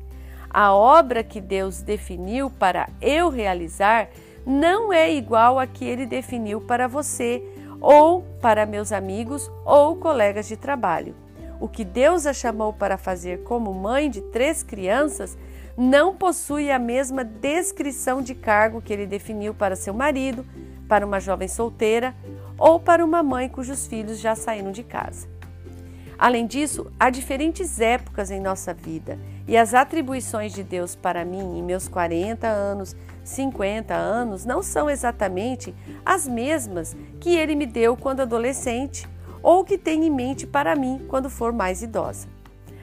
A 0.49 0.73
obra 0.73 1.23
que 1.23 1.39
Deus 1.39 1.81
definiu 1.81 2.49
para 2.49 2.89
eu 3.01 3.29
realizar 3.29 4.09
não 4.45 4.91
é 4.91 5.13
igual 5.13 5.59
a 5.59 5.67
que 5.67 5.85
ele 5.85 6.05
definiu 6.05 6.59
para 6.59 6.87
você 6.87 7.43
ou 7.83 8.21
para 8.41 8.65
meus 8.65 8.93
amigos 8.93 9.51
ou 9.65 9.97
colegas 9.97 10.47
de 10.47 10.55
trabalho. 10.55 11.13
O 11.59 11.67
que 11.67 11.83
Deus 11.83 12.25
a 12.25 12.33
chamou 12.33 12.71
para 12.71 12.97
fazer 12.97 13.43
como 13.43 13.73
mãe 13.73 14.09
de 14.09 14.21
três 14.21 14.63
crianças 14.63 15.37
não 15.77 16.15
possui 16.15 16.71
a 16.71 16.79
mesma 16.79 17.25
descrição 17.25 18.21
de 18.21 18.33
cargo 18.33 18.81
que 18.81 18.93
ele 18.93 19.05
definiu 19.05 19.53
para 19.53 19.75
seu 19.75 19.93
marido, 19.93 20.45
para 20.87 21.05
uma 21.05 21.19
jovem 21.19 21.47
solteira 21.47 22.15
ou 22.57 22.79
para 22.79 23.03
uma 23.03 23.21
mãe 23.21 23.49
cujos 23.49 23.85
filhos 23.85 24.19
já 24.19 24.33
saíram 24.33 24.71
de 24.71 24.83
casa. 24.83 25.27
Além 26.17 26.47
disso, 26.47 26.89
há 26.97 27.09
diferentes 27.09 27.81
épocas 27.81 28.31
em 28.31 28.39
nossa 28.39 28.73
vida 28.73 29.19
e 29.45 29.57
as 29.57 29.73
atribuições 29.73 30.53
de 30.53 30.63
Deus 30.63 30.95
para 30.95 31.25
mim 31.25 31.57
em 31.57 31.61
meus 31.61 31.87
40 31.89 32.47
anos, 32.47 32.95
50 33.23 33.93
anos 33.93 34.45
não 34.45 34.61
são 34.61 34.89
exatamente 34.89 35.73
as 36.05 36.27
mesmas 36.27 36.95
que 37.19 37.35
ele 37.35 37.55
me 37.55 37.65
deu 37.65 37.95
quando 37.95 38.21
adolescente 38.21 39.07
ou 39.41 39.63
que 39.63 39.77
tem 39.77 40.05
em 40.05 40.09
mente 40.09 40.45
para 40.47 40.75
mim 40.75 41.05
quando 41.07 41.29
for 41.29 41.51
mais 41.51 41.81
idosa. 41.81 42.27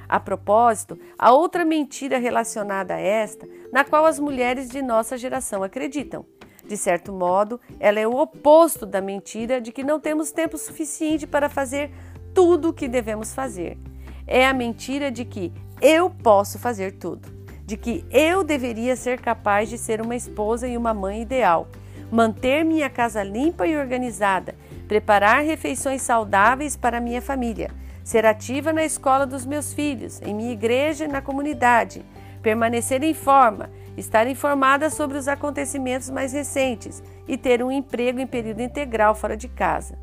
A 0.09 0.18
propósito, 0.18 0.99
há 1.16 1.32
outra 1.32 1.64
mentira 1.64 2.18
relacionada 2.18 2.94
a 2.94 2.99
esta, 2.99 3.49
na 3.73 3.85
qual 3.85 4.04
as 4.04 4.18
mulheres 4.18 4.68
de 4.68 4.82
nossa 4.82 5.16
geração 5.16 5.62
acreditam. 5.62 6.26
De 6.66 6.76
certo 6.76 7.12
modo, 7.12 7.61
ela 7.78 8.00
é 8.00 8.06
o 8.06 8.16
oposto 8.16 8.85
da 8.85 9.00
mentira 9.00 9.61
de 9.61 9.73
que 9.73 9.85
não 9.85 10.00
temos 10.00 10.32
tempo 10.32 10.59
suficiente 10.59 11.26
para 11.26 11.49
fazer 11.49 11.92
tudo 12.35 12.68
o 12.68 12.73
que 12.73 12.88
devemos 12.88 13.35
fazer. 13.35 13.78
É 14.26 14.47
a 14.47 14.52
mentira 14.52 15.11
de 15.11 15.25
que 15.25 15.52
eu 15.80 16.11
posso 16.11 16.59
fazer 16.59 16.99
tudo, 16.99 17.28
de 17.70 17.76
que 17.76 18.04
eu 18.10 18.42
deveria 18.42 18.96
ser 18.96 19.20
capaz 19.20 19.68
de 19.68 19.78
ser 19.78 20.00
uma 20.00 20.16
esposa 20.16 20.66
e 20.66 20.76
uma 20.76 20.92
mãe 20.92 21.22
ideal, 21.22 21.68
manter 22.10 22.64
minha 22.64 22.90
casa 22.90 23.22
limpa 23.22 23.64
e 23.64 23.76
organizada, 23.76 24.56
preparar 24.88 25.44
refeições 25.44 26.02
saudáveis 26.02 26.76
para 26.76 27.00
minha 27.00 27.22
família 27.22 27.70
ser 28.02 28.26
ativa 28.26 28.72
na 28.72 28.84
escola 28.84 29.24
dos 29.24 29.46
meus 29.46 29.72
filhos, 29.72 30.20
em 30.22 30.34
minha 30.34 30.52
igreja 30.52 31.04
e 31.04 31.08
na 31.08 31.22
comunidade, 31.22 32.04
permanecer 32.42 33.04
em 33.04 33.14
forma, 33.14 33.70
estar 33.96 34.26
informada 34.26 34.90
sobre 34.90 35.16
os 35.16 35.28
acontecimentos 35.28 36.10
mais 36.10 36.32
recentes 36.32 37.00
e 37.28 37.36
ter 37.36 37.62
um 37.62 37.70
emprego 37.70 38.18
em 38.18 38.26
período 38.26 38.62
integral 38.62 39.14
fora 39.14 39.36
de 39.36 39.46
casa. 39.46 39.96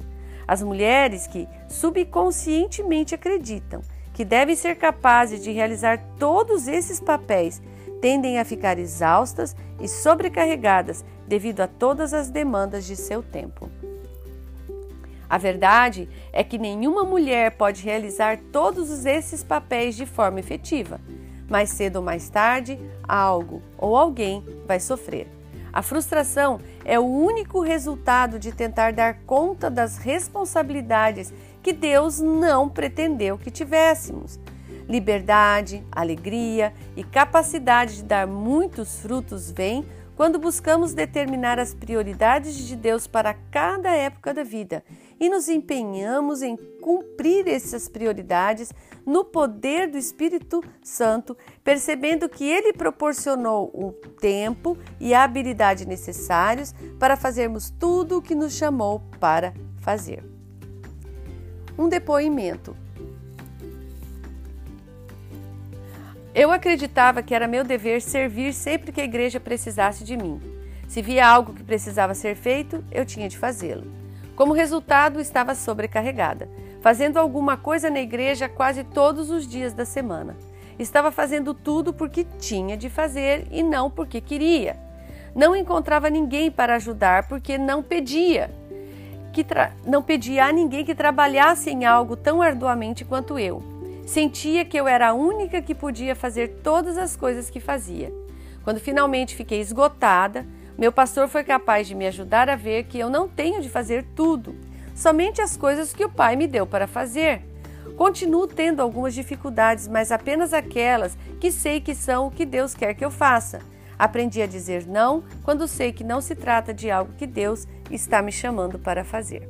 As 0.48 0.64
mulheres 0.64 1.28
que 1.28 1.50
subconscientemente 1.68 3.14
acreditam 3.14 3.82
que 4.18 4.26
devem 4.26 4.56
ser 4.56 4.78
capazes 4.78 5.44
de 5.44 5.52
realizar 5.52 6.00
todos 6.18 6.68
esses 6.68 7.00
papéis 7.00 7.62
tendem 8.02 8.40
a 8.40 8.46
ficar 8.46 8.80
exaustas 8.80 9.56
e 9.80 9.88
sobrecarregadas 9.88 11.06
devido 11.28 11.62
a 11.62 11.68
todas 11.68 12.16
as 12.16 12.28
demandas 12.28 12.84
de 12.88 12.96
seu 12.96 13.22
tempo. 13.22 13.70
A 15.30 15.38
verdade 15.38 16.10
é 16.34 16.44
que 16.44 16.58
nenhuma 16.58 17.04
mulher 17.04 17.58
pode 17.58 17.84
realizar 17.84 18.40
todos 18.52 19.06
esses 19.06 19.44
papéis 19.44 19.96
de 19.96 20.08
forma 20.08 20.40
efetiva. 20.40 21.00
Mais 21.48 21.70
cedo 21.70 21.98
ou 21.98 22.02
mais 22.02 22.28
tarde, 22.28 22.80
algo 23.08 23.62
ou 23.78 23.96
alguém 23.96 24.44
vai 24.66 24.80
sofrer. 24.80 25.28
A 25.72 25.84
frustração 25.84 26.60
é 26.84 27.00
o 27.00 27.06
único 27.06 27.62
resultado 27.62 28.40
de 28.40 28.52
tentar 28.52 28.94
dar 28.94 29.20
conta 29.28 29.70
das 29.70 30.00
responsabilidades 30.00 31.32
que 31.68 31.74
Deus 31.74 32.22
não 32.22 32.70
pretendeu 32.70 33.38
que 33.38 33.52
tivéssemos. 33.52 34.40
Liberdade, 34.88 35.86
alegria 35.92 36.74
e 36.96 37.04
capacidade 37.04 37.98
de 37.98 38.04
dar 38.04 38.26
muitos 38.26 39.02
frutos 39.02 39.52
vêm 39.52 39.86
quando 40.16 40.40
buscamos 40.40 40.94
determinar 40.94 41.60
as 41.60 41.74
prioridades 41.74 42.56
de 42.56 42.74
Deus 42.74 43.06
para 43.06 43.34
cada 43.52 43.90
época 43.90 44.34
da 44.34 44.44
vida 44.44 44.82
e 45.20 45.28
nos 45.30 45.50
empenhamos 45.50 46.42
em 46.42 46.56
cumprir 46.82 47.50
essas 47.50 47.90
prioridades 47.90 48.72
no 49.06 49.26
poder 49.26 49.92
do 49.92 49.98
Espírito 49.98 50.64
Santo, 50.82 51.36
percebendo 51.66 52.30
que 52.30 52.50
ele 52.50 52.72
proporcionou 52.72 53.70
o 53.74 53.92
tempo 54.22 54.78
e 55.02 55.14
a 55.14 55.26
habilidade 55.26 55.86
necessários 55.86 56.74
para 56.98 57.18
fazermos 57.18 57.70
tudo 57.70 58.20
o 58.20 58.22
que 58.22 58.34
nos 58.34 58.54
chamou 58.54 59.02
para 59.20 59.54
fazer. 59.82 60.37
Um 61.78 61.88
depoimento. 61.88 62.76
Eu 66.34 66.52
acreditava 66.52 67.22
que 67.22 67.36
era 67.36 67.48
meu 67.48 67.64
dever 67.64 68.02
servir 68.02 68.54
sempre 68.54 68.92
que 68.92 69.02
a 69.02 69.04
igreja 69.04 69.40
precisasse 69.40 70.04
de 70.04 70.18
mim. 70.18 70.42
Se 70.88 71.02
via 71.02 71.28
algo 71.28 71.54
que 71.54 71.64
precisava 71.64 72.14
ser 72.14 72.36
feito, 72.36 72.84
eu 72.92 73.06
tinha 73.06 73.28
de 73.30 73.38
fazê-lo. 73.38 73.86
Como 74.36 74.54
resultado, 74.54 75.20
estava 75.20 75.54
sobrecarregada, 75.56 76.50
fazendo 76.82 77.18
alguma 77.18 77.58
coisa 77.58 77.90
na 77.90 78.00
igreja 78.00 78.48
quase 78.48 78.84
todos 78.84 79.30
os 79.30 79.48
dias 79.48 79.74
da 79.74 79.84
semana. 79.84 80.36
Estava 80.80 81.12
fazendo 81.12 81.54
tudo 81.54 81.92
porque 81.92 82.24
tinha 82.40 82.78
de 82.78 82.90
fazer 82.90 83.48
e 83.52 83.64
não 83.64 83.90
porque 83.90 84.22
queria. 84.22 84.78
Não 85.36 85.56
encontrava 85.56 86.10
ninguém 86.10 86.50
para 86.50 86.76
ajudar 86.76 87.28
porque 87.28 87.58
não 87.58 87.84
pedia. 87.84 88.50
Que 89.38 89.46
não 89.86 90.02
pedia 90.02 90.46
a 90.46 90.52
ninguém 90.52 90.84
que 90.84 90.96
trabalhasse 90.96 91.70
em 91.70 91.86
algo 91.86 92.16
tão 92.16 92.42
arduamente 92.42 93.06
quanto 93.06 93.38
eu. 93.38 93.62
Sentia 94.04 94.66
que 94.66 94.76
eu 94.76 94.88
era 94.88 95.10
a 95.10 95.14
única 95.14 95.62
que 95.62 95.76
podia 95.76 96.16
fazer 96.16 96.62
todas 96.64 96.98
as 96.98 97.16
coisas 97.16 97.48
que 97.48 97.60
fazia. 97.60 98.12
Quando 98.64 98.80
finalmente 98.80 99.36
fiquei 99.36 99.60
esgotada, 99.60 100.44
meu 100.76 100.92
pastor 100.92 101.28
foi 101.28 101.44
capaz 101.44 101.88
de 101.88 101.94
me 101.94 102.08
ajudar 102.08 102.50
a 102.50 102.56
ver 102.56 102.86
que 102.86 102.98
eu 102.98 103.12
não 103.12 103.28
tenho 103.28 103.62
de 103.62 103.70
fazer 103.70 104.04
tudo, 104.16 104.56
somente 104.96 105.40
as 105.40 105.56
coisas 105.56 105.94
que 105.94 106.04
o 106.04 106.10
Pai 106.10 106.36
me 106.36 106.48
deu 106.48 106.66
para 106.66 106.88
fazer. 106.88 107.44
Continuo 107.96 108.48
tendo 108.48 108.82
algumas 108.82 109.14
dificuldades, 109.14 109.88
mas 109.88 110.12
apenas 110.12 110.52
aquelas 110.52 111.16
que 111.40 111.52
sei 111.52 111.80
que 111.80 111.94
são 111.94 112.26
o 112.26 112.32
que 112.32 112.44
Deus 112.44 112.74
quer 112.74 112.96
que 112.96 113.06
eu 113.06 113.12
faça. 113.12 113.60
Aprendi 113.98 114.42
a 114.42 114.48
dizer 114.48 114.86
não 114.86 115.24
quando 115.44 115.68
sei 115.68 115.92
que 115.92 116.04
não 116.04 116.22
se 116.22 116.36
trata 116.36 116.74
de 116.74 116.92
algo 116.92 117.14
que 117.14 117.26
Deus 117.26 117.68
está 117.90 118.22
me 118.22 118.32
chamando 118.32 118.78
para 118.78 119.04
fazer. 119.04 119.50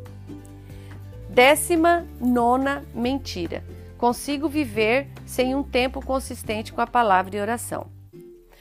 Décima 1.30 2.06
nona 2.20 2.84
mentira. 2.94 3.64
Consigo 3.98 4.48
viver 4.48 5.08
sem 5.26 5.56
um 5.56 5.64
tempo 5.64 6.04
consistente 6.04 6.72
com 6.72 6.82
a 6.82 6.88
palavra 6.88 7.36
e 7.36 7.42
oração. 7.42 7.88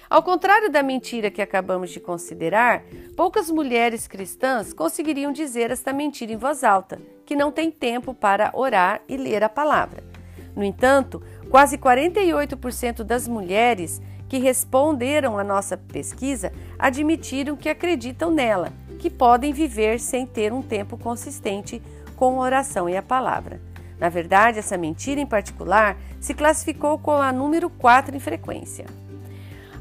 Ao 0.08 0.22
contrário 0.22 0.70
da 0.70 0.82
mentira 0.82 1.30
que 1.30 1.42
acabamos 1.42 1.90
de 1.90 1.98
considerar, 1.98 2.84
poucas 3.16 3.50
mulheres 3.50 4.06
cristãs 4.06 4.72
conseguiriam 4.72 5.32
dizer 5.32 5.70
esta 5.70 5.92
mentira 5.92 6.32
em 6.32 6.36
voz 6.36 6.62
alta, 6.62 7.00
que 7.24 7.34
não 7.34 7.50
tem 7.50 7.70
tempo 7.70 8.14
para 8.14 8.50
orar 8.54 9.02
e 9.08 9.16
ler 9.16 9.42
a 9.42 9.48
palavra. 9.48 10.04
No 10.54 10.62
entanto, 10.62 11.22
quase 11.50 11.76
48% 11.76 13.02
das 13.02 13.26
mulheres 13.26 14.00
que 14.28 14.38
responderam 14.38 15.38
à 15.38 15.44
nossa 15.44 15.76
pesquisa 15.76 16.52
admitiram 16.78 17.56
que 17.56 17.68
acreditam 17.68 18.30
nela, 18.30 18.72
que 18.98 19.10
podem 19.10 19.52
viver 19.52 20.00
sem 20.00 20.26
ter 20.26 20.52
um 20.52 20.62
tempo 20.62 20.96
consistente 20.96 21.82
com 22.16 22.40
a 22.40 22.44
oração 22.44 22.88
e 22.88 22.96
a 22.96 23.02
palavra. 23.02 23.60
Na 23.98 24.08
verdade, 24.08 24.58
essa 24.58 24.76
mentira 24.76 25.20
em 25.20 25.26
particular 25.26 25.96
se 26.20 26.34
classificou 26.34 26.98
com 26.98 27.12
a 27.12 27.32
número 27.32 27.70
4 27.70 28.14
em 28.14 28.20
frequência. 28.20 28.86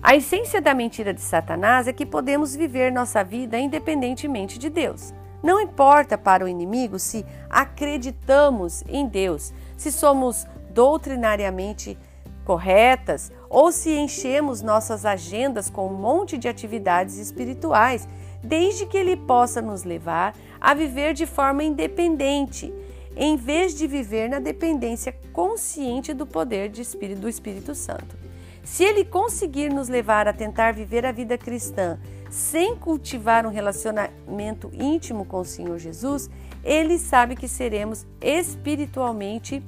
A 0.02 0.16
essência 0.16 0.62
da 0.62 0.74
mentira 0.74 1.14
de 1.14 1.22
Satanás 1.22 1.88
é 1.88 1.94
que 1.94 2.06
podemos 2.06 2.56
viver 2.56 2.92
nossa 2.92 3.24
vida 3.24 3.58
independentemente 3.58 4.60
de 4.60 4.70
Deus. 4.70 5.14
Não 5.42 5.60
importa 5.60 6.18
para 6.18 6.46
o 6.46 6.48
inimigo 6.48 7.00
se 7.00 7.25
acreditamos 7.50 8.84
em 8.88 9.08
Deus, 9.08 9.54
se 9.75 9.92
somos 9.92 10.46
doutrinariamente 10.70 11.98
corretas 12.44 13.32
ou 13.50 13.72
se 13.72 13.92
enchemos 13.92 14.62
nossas 14.62 15.06
agendas 15.06 15.70
com 15.70 15.88
um 15.88 15.94
monte 15.94 16.38
de 16.38 16.48
atividades 16.48 17.18
espirituais, 17.18 18.08
desde 18.44 18.86
que 18.86 18.98
ele 18.98 19.16
possa 19.16 19.62
nos 19.62 19.84
levar 19.84 20.36
a 20.60 20.74
viver 20.74 21.14
de 21.14 21.25
forma 21.25 21.64
independente, 21.64 22.74
em 23.16 23.36
vez 23.36 23.75
de 23.75 23.88
viver 23.88 24.30
na 24.30 24.40
dependência 24.40 25.16
consciente 25.32 26.14
do 26.14 26.28
poder 26.28 26.70
de 26.70 26.82
Espírito, 26.82 27.22
do 27.22 27.30
Espírito 27.30 27.74
Santo. 27.74 28.16
Se 28.64 28.84
ele 28.84 29.06
conseguir 29.06 29.72
nos 29.72 29.88
levar 29.88 30.28
a 30.28 30.34
tentar 30.34 30.74
viver 30.74 31.06
a 31.06 31.12
vida 31.12 31.38
cristã 31.38 32.00
sem 32.32 32.75
cultivar 32.75 33.46
um 33.46 33.50
relacionamento 33.50 34.72
íntimo 34.74 35.24
com 35.24 35.40
o 35.40 35.46
Senhor 35.46 35.78
Jesus, 35.78 36.30
ele 36.64 36.98
sabe 36.98 37.36
que 37.36 37.48
seremos 37.48 38.06
espiritualmente 38.20 39.64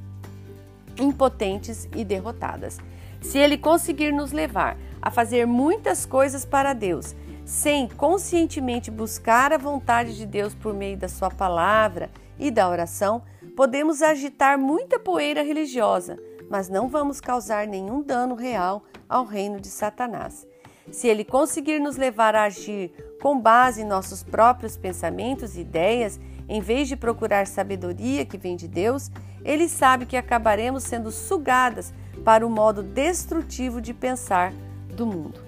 impotentes 1.00 1.88
e 1.96 2.04
derrotadas. 2.04 2.80
Se 3.22 3.38
ele 3.38 3.58
conseguir 3.58 4.12
nos 4.12 4.32
levar 4.32 4.78
a 5.02 5.10
fazer 5.12 5.46
muitas 5.46 6.06
coisas 6.06 6.46
para 6.46 6.74
Deus, 6.74 7.16
sem 7.46 7.88
conscientemente 7.88 8.92
buscar 8.92 9.54
a 9.54 9.58
vontade 9.58 10.16
de 10.16 10.26
Deus 10.26 10.54
por 10.54 10.74
meio 10.74 10.98
da 10.98 11.08
Sua 11.08 11.30
palavra 11.30 12.10
e 12.38 12.52
da 12.52 12.70
oração, 12.70 13.24
podemos 13.56 14.02
agitar 14.02 14.60
muita 14.60 15.00
poeira 15.00 15.42
religiosa, 15.42 16.18
mas 16.50 16.70
não 16.70 16.88
vamos 16.88 17.22
causar 17.22 17.66
nenhum 17.66 18.02
dano 18.02 18.36
real 18.36 18.84
ao 19.08 19.26
reino 19.26 19.60
de 19.60 19.68
Satanás. 19.68 20.46
Se 20.92 21.08
ele 21.08 21.26
conseguir 21.26 21.80
nos 21.80 21.98
levar 21.98 22.36
a 22.36 22.44
agir 22.44 22.92
com 23.22 23.40
base 23.40 23.82
em 23.82 23.86
nossos 23.86 24.24
próprios 24.24 24.78
pensamentos 24.78 25.58
e 25.58 25.62
ideias, 25.62 26.20
em 26.48 26.62
vez 26.62 26.88
de 26.88 26.96
procurar 26.96 27.46
sabedoria 27.48 28.26
que 28.26 28.38
vem 28.38 28.56
de 28.56 28.68
Deus, 28.68 29.10
ele 29.44 29.70
sabe 29.70 30.06
que 30.06 30.18
acabaremos 30.18 30.84
sendo 30.84 31.12
sugadas 31.12 31.94
para 32.24 32.46
o 32.46 32.50
modo 32.50 32.84
destrutivo 32.84 33.82
de 33.82 33.94
pensar 33.94 34.54
do 34.96 35.06
mundo. 35.06 35.40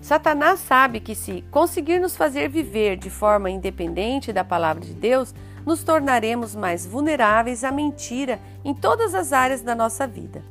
Satanás 0.00 0.58
sabe 0.60 0.98
que 0.98 1.14
se 1.14 1.42
conseguir 1.50 2.00
nos 2.00 2.16
fazer 2.16 2.48
viver 2.48 2.96
de 2.96 3.08
forma 3.08 3.50
independente 3.50 4.32
da 4.32 4.42
palavra 4.42 4.84
de 4.84 4.94
Deus, 4.94 5.32
nos 5.64 5.84
tornaremos 5.84 6.56
mais 6.56 6.84
vulneráveis 6.84 7.62
à 7.62 7.70
mentira 7.70 8.40
em 8.64 8.74
todas 8.74 9.14
as 9.14 9.32
áreas 9.32 9.62
da 9.62 9.74
nossa 9.74 10.06
vida. 10.06 10.42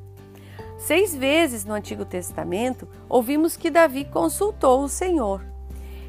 Seis 0.77 1.13
vezes 1.15 1.65
no 1.65 1.74
Antigo 1.74 2.05
Testamento 2.05 2.88
ouvimos 3.10 3.58
que 3.58 3.70
Davi 3.70 4.05
consultou 4.05 4.84
o 4.84 4.89
Senhor. 4.89 5.46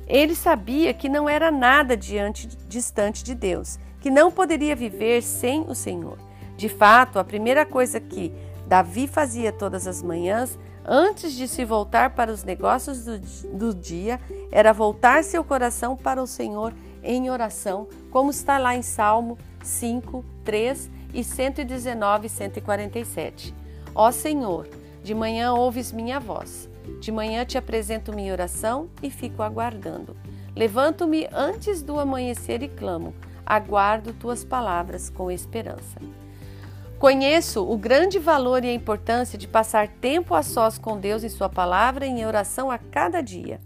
Ele 0.07 0.35
sabia 0.35 0.95
que 0.95 1.09
não 1.09 1.29
era 1.29 1.51
nada 1.51 1.97
diante, 1.97 2.47
distante 2.69 3.25
de 3.25 3.35
Deus, 3.35 3.79
que 4.01 4.11
não 4.11 4.31
poderia 4.31 4.75
viver 4.75 5.23
sem 5.23 5.63
o 5.63 5.75
Senhor. 5.75 6.19
De 6.63 6.69
fato, 6.69 7.19
a 7.19 7.25
primeira 7.25 7.67
coisa 7.67 7.99
que 7.99 8.33
Davi 8.69 9.09
fazia 9.09 9.51
todas 9.51 9.89
as 9.89 10.01
manhãs, 10.01 10.57
antes 10.87 11.33
de 11.33 11.49
se 11.49 11.65
voltar 11.65 12.11
para 12.11 12.31
os 12.31 12.45
negócios 12.45 13.05
do, 13.05 13.19
do 13.49 13.75
dia, 13.75 14.21
era 14.53 14.73
voltar 14.73 15.25
seu 15.25 15.43
coração 15.43 15.97
para 15.97 16.23
o 16.23 16.27
Senhor 16.27 16.73
em 17.03 17.29
oração, 17.29 17.89
como 18.13 18.31
está 18.31 18.59
lá 18.59 18.77
em 18.77 18.83
Salmo 18.83 19.37
5, 19.61 20.25
3 20.45 20.89
e 21.13 21.25
119 21.25 22.27
e 22.27 22.31
147. 22.31 23.53
Ó 23.93 24.13
Senhor, 24.13 24.69
de 25.03 25.17
manhã 25.17 25.55
ouves 25.55 25.91
minha 25.91 26.21
voz. 26.21 26.71
De 27.01 27.11
manhã 27.11 27.45
te 27.45 27.59
apresento 27.59 28.15
minha 28.15 28.33
oração 28.33 28.89
e 29.03 29.11
fico 29.11 29.43
aguardando. 29.43 30.17
Levanto-me 30.55 31.29
antes 31.33 31.83
do 31.83 31.99
amanhecer 31.99 32.63
e 32.63 32.69
clamo. 32.69 33.13
Aguardo 33.45 34.13
tuas 34.13 34.45
palavras 34.45 35.11
com 35.11 35.29
esperança. 35.29 35.99
Conheço 37.03 37.69
o 37.69 37.77
grande 37.77 38.21
valor 38.21 38.65
e 38.65 38.69
a 38.69 38.73
importância 38.73 39.37
de 39.37 39.49
passar 39.49 39.89
tempo 39.89 40.37
a 40.37 40.43
sós 40.45 40.79
com 40.79 40.97
Deus 40.97 41.25
em 41.25 41.29
Sua 41.29 41.49
palavra 41.49 42.07
e 42.07 42.11
em 42.11 42.25
oração 42.25 42.71
a 42.71 42.79
cada 42.79 43.21
dia. 43.21 43.61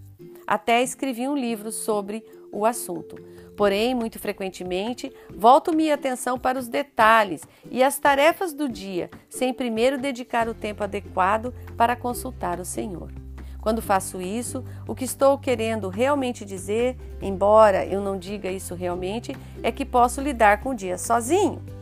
Até 0.47 0.83
escrevi 0.83 1.29
um 1.29 1.37
livro 1.37 1.71
sobre 1.71 2.25
o 2.51 2.65
assunto. 2.65 3.15
Porém, 3.55 3.95
muito 3.95 4.19
frequentemente, 4.19 5.13
volto 5.37 5.77
minha 5.77 5.93
atenção 5.93 6.39
para 6.39 6.59
os 6.59 6.67
detalhes 6.67 7.43
e 7.71 7.83
as 7.83 7.99
tarefas 7.99 8.55
do 8.55 8.71
dia, 8.71 9.11
sem 9.29 9.53
primeiro 9.53 9.99
dedicar 9.99 10.49
o 10.49 10.55
tempo 10.55 10.83
adequado 10.83 11.53
para 11.77 11.95
consultar 11.95 12.59
o 12.59 12.65
Senhor. 12.65 13.13
Quando 13.61 13.83
faço 13.83 14.19
isso, 14.19 14.65
o 14.89 14.95
que 14.95 15.05
estou 15.05 15.37
querendo 15.37 15.91
realmente 15.91 16.43
dizer, 16.43 16.97
embora 17.21 17.85
eu 17.85 18.01
não 18.01 18.19
diga 18.19 18.51
isso 18.51 18.75
realmente, 18.75 19.37
é 19.63 19.71
que 19.71 19.85
posso 19.85 20.23
lidar 20.23 20.63
com 20.63 20.71
o 20.71 20.75
dia 20.75 20.97
sozinho, 20.97 21.76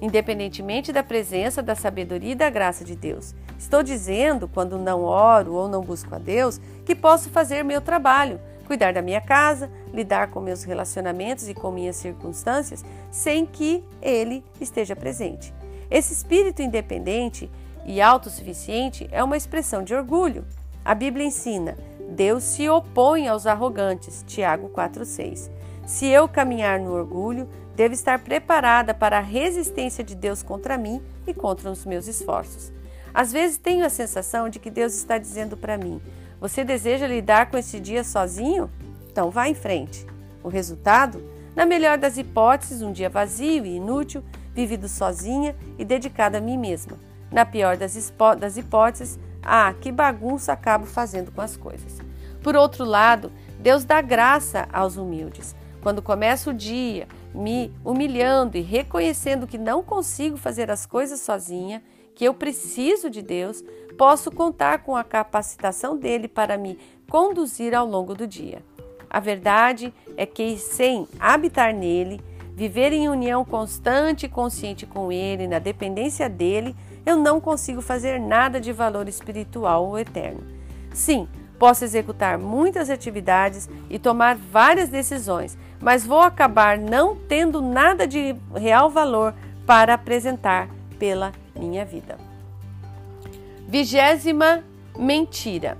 independentemente 0.00 0.92
da 0.92 1.02
presença 1.02 1.62
da 1.62 1.74
sabedoria 1.74 2.32
e 2.32 2.36
da 2.36 2.48
graça 2.48 2.84
de 2.84 2.96
Deus. 2.96 3.34
Estou 3.58 3.82
dizendo, 3.82 4.48
quando 4.48 4.78
não 4.78 5.02
oro 5.02 5.54
ou 5.54 5.68
não 5.68 5.82
busco 5.82 6.14
a 6.14 6.18
Deus, 6.18 6.60
que 6.84 6.94
posso 6.94 7.28
fazer 7.30 7.62
meu 7.62 7.80
trabalho, 7.80 8.40
cuidar 8.66 8.92
da 8.92 9.02
minha 9.02 9.20
casa, 9.20 9.70
lidar 9.92 10.28
com 10.30 10.40
meus 10.40 10.64
relacionamentos 10.64 11.48
e 11.48 11.54
com 11.54 11.70
minhas 11.70 11.96
circunstâncias 11.96 12.84
sem 13.10 13.44
que 13.44 13.84
ele 14.00 14.44
esteja 14.60 14.96
presente. 14.96 15.52
Esse 15.90 16.12
espírito 16.12 16.62
independente 16.62 17.50
e 17.84 18.00
autossuficiente 18.00 19.08
é 19.10 19.22
uma 19.22 19.36
expressão 19.36 19.82
de 19.82 19.94
orgulho. 19.94 20.44
A 20.84 20.94
Bíblia 20.94 21.26
ensina: 21.26 21.76
Deus 22.10 22.44
se 22.44 22.68
opõe 22.68 23.28
aos 23.28 23.46
arrogantes. 23.46 24.24
Tiago 24.26 24.68
4:6. 24.68 25.50
Se 25.84 26.06
eu 26.06 26.28
caminhar 26.28 26.78
no 26.78 26.92
orgulho, 26.92 27.48
devo 27.74 27.94
estar 27.94 28.18
preparada 28.18 28.92
para 28.92 29.18
a 29.18 29.22
resistência 29.22 30.04
de 30.04 30.14
Deus 30.14 30.42
contra 30.42 30.78
mim 30.78 31.02
e 31.26 31.34
contra 31.34 31.70
os 31.70 31.84
meus 31.84 32.06
esforços. 32.06 32.72
Às 33.12 33.32
vezes 33.32 33.58
tenho 33.58 33.84
a 33.84 33.90
sensação 33.90 34.48
de 34.48 34.58
que 34.58 34.70
Deus 34.70 34.94
está 34.94 35.18
dizendo 35.18 35.56
para 35.56 35.78
mim: 35.78 36.00
você 36.40 36.64
deseja 36.64 37.06
lidar 37.06 37.50
com 37.50 37.58
esse 37.58 37.80
dia 37.80 38.04
sozinho? 38.04 38.70
Então 39.10 39.30
vá 39.30 39.48
em 39.48 39.54
frente. 39.54 40.06
O 40.42 40.48
resultado? 40.48 41.22
Na 41.54 41.66
melhor 41.66 41.98
das 41.98 42.16
hipóteses, 42.16 42.80
um 42.80 42.92
dia 42.92 43.10
vazio 43.10 43.66
e 43.66 43.76
inútil, 43.76 44.24
vivido 44.54 44.88
sozinha 44.88 45.56
e 45.78 45.84
dedicada 45.84 46.38
a 46.38 46.40
mim 46.40 46.56
mesma. 46.56 46.96
Na 47.30 47.44
pior 47.44 47.76
das, 47.76 48.12
das 48.38 48.56
hipóteses, 48.56 49.18
ah, 49.42 49.74
que 49.80 49.90
bagunça 49.90 50.52
acabo 50.52 50.86
fazendo 50.86 51.32
com 51.32 51.40
as 51.40 51.56
coisas. 51.56 51.98
Por 52.42 52.56
outro 52.56 52.84
lado, 52.84 53.32
Deus 53.58 53.84
dá 53.84 54.00
graça 54.00 54.68
aos 54.72 54.96
humildes. 54.96 55.54
Quando 55.82 56.00
começo 56.00 56.50
o 56.50 56.54
dia 56.54 57.06
me 57.34 57.72
humilhando 57.84 58.56
e 58.56 58.60
reconhecendo 58.60 59.46
que 59.46 59.58
não 59.58 59.82
consigo 59.82 60.36
fazer 60.36 60.70
as 60.70 60.86
coisas 60.86 61.20
sozinha, 61.20 61.82
que 62.14 62.24
eu 62.24 62.34
preciso 62.34 63.08
de 63.08 63.22
Deus, 63.22 63.64
posso 63.96 64.30
contar 64.30 64.82
com 64.82 64.96
a 64.96 65.04
capacitação 65.04 65.96
dele 65.96 66.28
para 66.28 66.58
me 66.58 66.78
conduzir 67.08 67.74
ao 67.74 67.86
longo 67.86 68.14
do 68.14 68.26
dia. 68.26 68.62
A 69.08 69.18
verdade 69.18 69.92
é 70.16 70.24
que, 70.24 70.56
sem 70.56 71.08
habitar 71.18 71.74
nele, 71.74 72.20
viver 72.54 72.92
em 72.92 73.08
união 73.08 73.44
constante 73.44 74.26
e 74.26 74.28
consciente 74.28 74.86
com 74.86 75.10
ele, 75.10 75.48
na 75.48 75.58
dependência 75.58 76.28
dele, 76.28 76.76
eu 77.04 77.16
não 77.16 77.40
consigo 77.40 77.80
fazer 77.80 78.20
nada 78.20 78.60
de 78.60 78.72
valor 78.72 79.08
espiritual 79.08 79.86
ou 79.86 79.98
eterno. 79.98 80.46
Sim, 80.92 81.26
posso 81.58 81.84
executar 81.84 82.38
muitas 82.38 82.88
atividades 82.88 83.68
e 83.88 83.98
tomar 83.98 84.36
várias 84.36 84.88
decisões, 84.88 85.58
mas 85.80 86.04
vou 86.04 86.20
acabar 86.20 86.76
não 86.78 87.16
tendo 87.16 87.62
nada 87.62 88.06
de 88.06 88.36
real 88.54 88.90
valor 88.90 89.34
para 89.66 89.94
apresentar 89.94 90.68
pela 90.98 91.32
minha 91.56 91.84
vida. 91.84 92.18
Vigésima 93.66 94.62
mentira. 94.98 95.78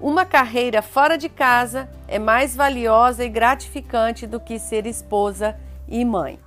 Uma 0.00 0.24
carreira 0.24 0.82
fora 0.82 1.16
de 1.16 1.28
casa 1.28 1.88
é 2.06 2.18
mais 2.18 2.54
valiosa 2.54 3.24
e 3.24 3.28
gratificante 3.28 4.26
do 4.26 4.38
que 4.38 4.58
ser 4.58 4.86
esposa 4.86 5.56
e 5.88 6.04
mãe. 6.04 6.38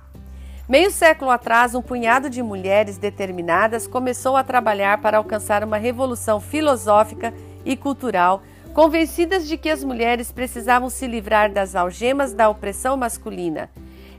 Meio 0.68 0.90
século 0.90 1.30
atrás, 1.30 1.74
um 1.74 1.80
punhado 1.80 2.28
de 2.28 2.42
mulheres 2.42 2.98
determinadas 2.98 3.86
começou 3.86 4.36
a 4.36 4.44
trabalhar 4.44 4.98
para 5.00 5.16
alcançar 5.16 5.64
uma 5.64 5.78
revolução 5.78 6.40
filosófica 6.40 7.32
e 7.64 7.74
cultural, 7.74 8.42
convencidas 8.78 9.48
de 9.48 9.56
que 9.56 9.70
as 9.70 9.82
mulheres 9.82 10.30
precisavam 10.30 10.88
se 10.88 11.04
livrar 11.04 11.52
das 11.52 11.74
algemas 11.74 12.32
da 12.32 12.48
opressão 12.48 12.96
masculina. 12.96 13.68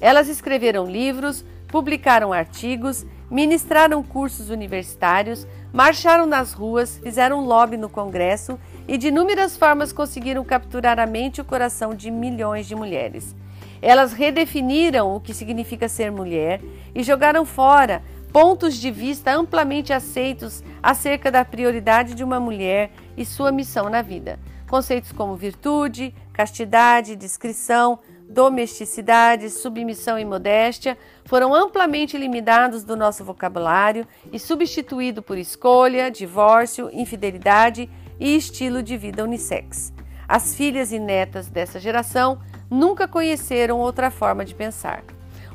Elas 0.01 0.27
escreveram 0.27 0.85
livros, 0.85 1.45
publicaram 1.69 2.33
artigos, 2.33 3.05
ministraram 3.31 4.03
cursos 4.03 4.49
universitários, 4.49 5.47
marcharam 5.71 6.25
nas 6.25 6.51
ruas, 6.51 6.99
fizeram 7.01 7.45
lobby 7.45 7.77
no 7.77 7.87
Congresso 7.87 8.59
e 8.85 8.97
de 8.97 9.07
inúmeras 9.07 9.55
formas 9.55 9.93
conseguiram 9.93 10.43
capturar 10.43 10.99
a 10.99 11.05
mente 11.05 11.37
e 11.37 11.41
o 11.41 11.45
coração 11.45 11.95
de 11.95 12.11
milhões 12.11 12.67
de 12.67 12.75
mulheres. 12.75 13.33
Elas 13.81 14.11
redefiniram 14.11 15.15
o 15.15 15.21
que 15.21 15.33
significa 15.33 15.87
ser 15.87 16.11
mulher 16.11 16.59
e 16.93 17.01
jogaram 17.01 17.45
fora 17.45 18.03
pontos 18.31 18.75
de 18.75 18.91
vista 18.91 19.33
amplamente 19.33 19.91
aceitos 19.91 20.63
acerca 20.81 21.31
da 21.31 21.43
prioridade 21.43 22.13
de 22.13 22.23
uma 22.23 22.39
mulher 22.39 22.91
e 23.17 23.25
sua 23.25 23.51
missão 23.51 23.89
na 23.89 24.01
vida. 24.01 24.39
Conceitos 24.67 25.11
como 25.11 25.35
virtude, 25.35 26.13
castidade, 26.31 27.15
discrição, 27.15 27.99
domesticidade, 28.29 29.49
submissão 29.49 30.19
e 30.19 30.23
modéstia 30.23 30.95
foram 31.25 31.53
amplamente 31.55 32.15
eliminados 32.15 32.83
do 32.83 32.95
nosso 32.95 33.23
vocabulário 33.25 34.07
e 34.31 34.37
substituídos 34.37 35.25
por 35.25 35.37
escolha, 35.37 36.11
divórcio, 36.11 36.89
infidelidade 36.93 37.89
e 38.19 38.35
estilo 38.35 38.83
de 38.83 38.95
vida 38.95 39.23
unissex. 39.23 39.91
As 40.27 40.53
filhas 40.53 40.91
e 40.91 40.99
netas 40.99 41.49
dessa 41.49 41.79
geração 41.79 42.39
nunca 42.69 43.07
conheceram 43.07 43.79
outra 43.79 44.11
forma 44.11 44.45
de 44.45 44.53
pensar. 44.53 45.03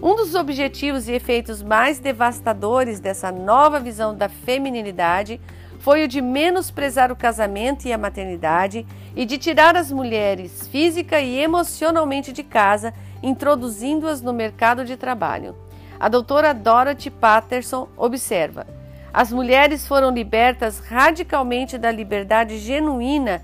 Um 0.02 0.16
dos 0.16 0.34
objetivos 0.34 1.08
e 1.08 1.12
efeitos 1.12 1.62
mais 1.62 1.98
devastadores 1.98 2.98
dessa 2.98 3.30
nova 3.30 3.78
visão 3.78 4.14
da 4.14 4.28
feminilidade 4.28 5.40
foi 5.78 6.04
o 6.04 6.08
de 6.08 6.20
menosprezar 6.20 7.12
o 7.12 7.16
casamento 7.16 7.86
e 7.86 7.92
a 7.92 7.98
maternidade 7.98 8.86
e 9.14 9.24
de 9.24 9.38
tirar 9.38 9.76
as 9.76 9.92
mulheres 9.92 10.66
física 10.66 11.20
e 11.20 11.38
emocionalmente 11.38 12.32
de 12.32 12.42
casa, 12.42 12.92
introduzindo-as 13.22 14.20
no 14.20 14.32
mercado 14.32 14.84
de 14.84 14.96
trabalho. 14.96 15.54
A 16.00 16.08
doutora 16.08 16.52
Dorothy 16.52 17.10
Patterson 17.10 17.88
observa: 17.96 18.66
as 19.12 19.30
mulheres 19.30 19.86
foram 19.86 20.10
libertas 20.10 20.80
radicalmente 20.80 21.78
da 21.78 21.90
liberdade 21.90 22.58
genuína 22.58 23.42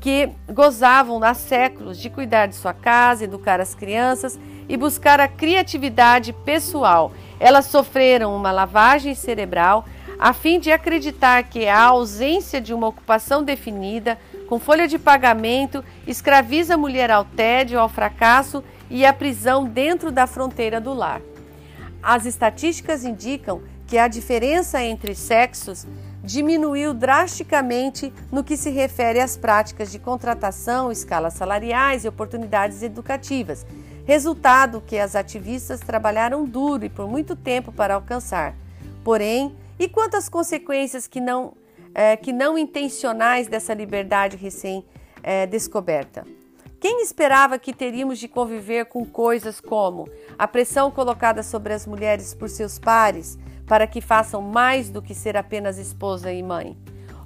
que 0.00 0.30
gozavam 0.52 1.22
há 1.22 1.34
séculos 1.34 1.98
de 1.98 2.10
cuidar 2.10 2.46
de 2.46 2.54
sua 2.54 2.72
casa, 2.72 3.24
educar 3.24 3.60
as 3.60 3.74
crianças 3.74 4.38
e 4.70 4.76
buscar 4.76 5.18
a 5.18 5.26
criatividade 5.26 6.32
pessoal. 6.32 7.12
Elas 7.40 7.66
sofreram 7.66 8.36
uma 8.36 8.52
lavagem 8.52 9.16
cerebral 9.16 9.84
a 10.16 10.32
fim 10.32 10.60
de 10.60 10.70
acreditar 10.70 11.42
que 11.42 11.66
a 11.66 11.82
ausência 11.82 12.60
de 12.60 12.72
uma 12.72 12.86
ocupação 12.86 13.42
definida, 13.42 14.16
com 14.48 14.60
folha 14.60 14.86
de 14.86 14.96
pagamento, 14.96 15.84
escraviza 16.06 16.74
a 16.74 16.76
mulher 16.76 17.10
ao 17.10 17.24
tédio, 17.24 17.80
ao 17.80 17.88
fracasso 17.88 18.62
e 18.88 19.04
à 19.04 19.12
prisão 19.12 19.64
dentro 19.64 20.12
da 20.12 20.26
fronteira 20.26 20.80
do 20.80 20.94
lar. 20.94 21.20
As 22.00 22.24
estatísticas 22.24 23.02
indicam 23.04 23.62
que 23.88 23.98
a 23.98 24.06
diferença 24.06 24.80
entre 24.84 25.16
sexos 25.16 25.84
diminuiu 26.22 26.94
drasticamente 26.94 28.12
no 28.30 28.44
que 28.44 28.56
se 28.56 28.70
refere 28.70 29.18
às 29.18 29.36
práticas 29.36 29.90
de 29.90 29.98
contratação, 29.98 30.92
escalas 30.92 31.34
salariais 31.34 32.04
e 32.04 32.08
oportunidades 32.08 32.82
educativas, 32.82 33.66
resultado 34.10 34.82
que 34.84 34.98
as 34.98 35.14
ativistas 35.14 35.78
trabalharam 35.78 36.44
duro 36.44 36.84
e 36.84 36.88
por 36.88 37.08
muito 37.08 37.36
tempo 37.36 37.70
para 37.70 37.94
alcançar. 37.94 38.56
Porém, 39.04 39.54
e 39.78 39.88
quanto 39.88 40.16
às 40.16 40.28
consequências 40.28 41.06
que 41.06 41.20
não, 41.20 41.52
é, 41.94 42.16
que 42.16 42.32
não 42.32 42.58
intencionais 42.58 43.46
dessa 43.46 43.72
liberdade 43.72 44.36
recém-descoberta? 44.36 46.26
É, 46.26 46.72
Quem 46.80 47.02
esperava 47.02 47.56
que 47.56 47.72
teríamos 47.72 48.18
de 48.18 48.26
conviver 48.26 48.86
com 48.86 49.04
coisas 49.04 49.60
como 49.60 50.08
a 50.36 50.48
pressão 50.48 50.90
colocada 50.90 51.44
sobre 51.44 51.72
as 51.72 51.86
mulheres 51.86 52.34
por 52.34 52.48
seus 52.48 52.80
pares, 52.80 53.38
para 53.64 53.86
que 53.86 54.00
façam 54.00 54.42
mais 54.42 54.90
do 54.90 55.00
que 55.00 55.14
ser 55.14 55.36
apenas 55.36 55.78
esposa 55.78 56.32
e 56.32 56.42
mãe. 56.42 56.76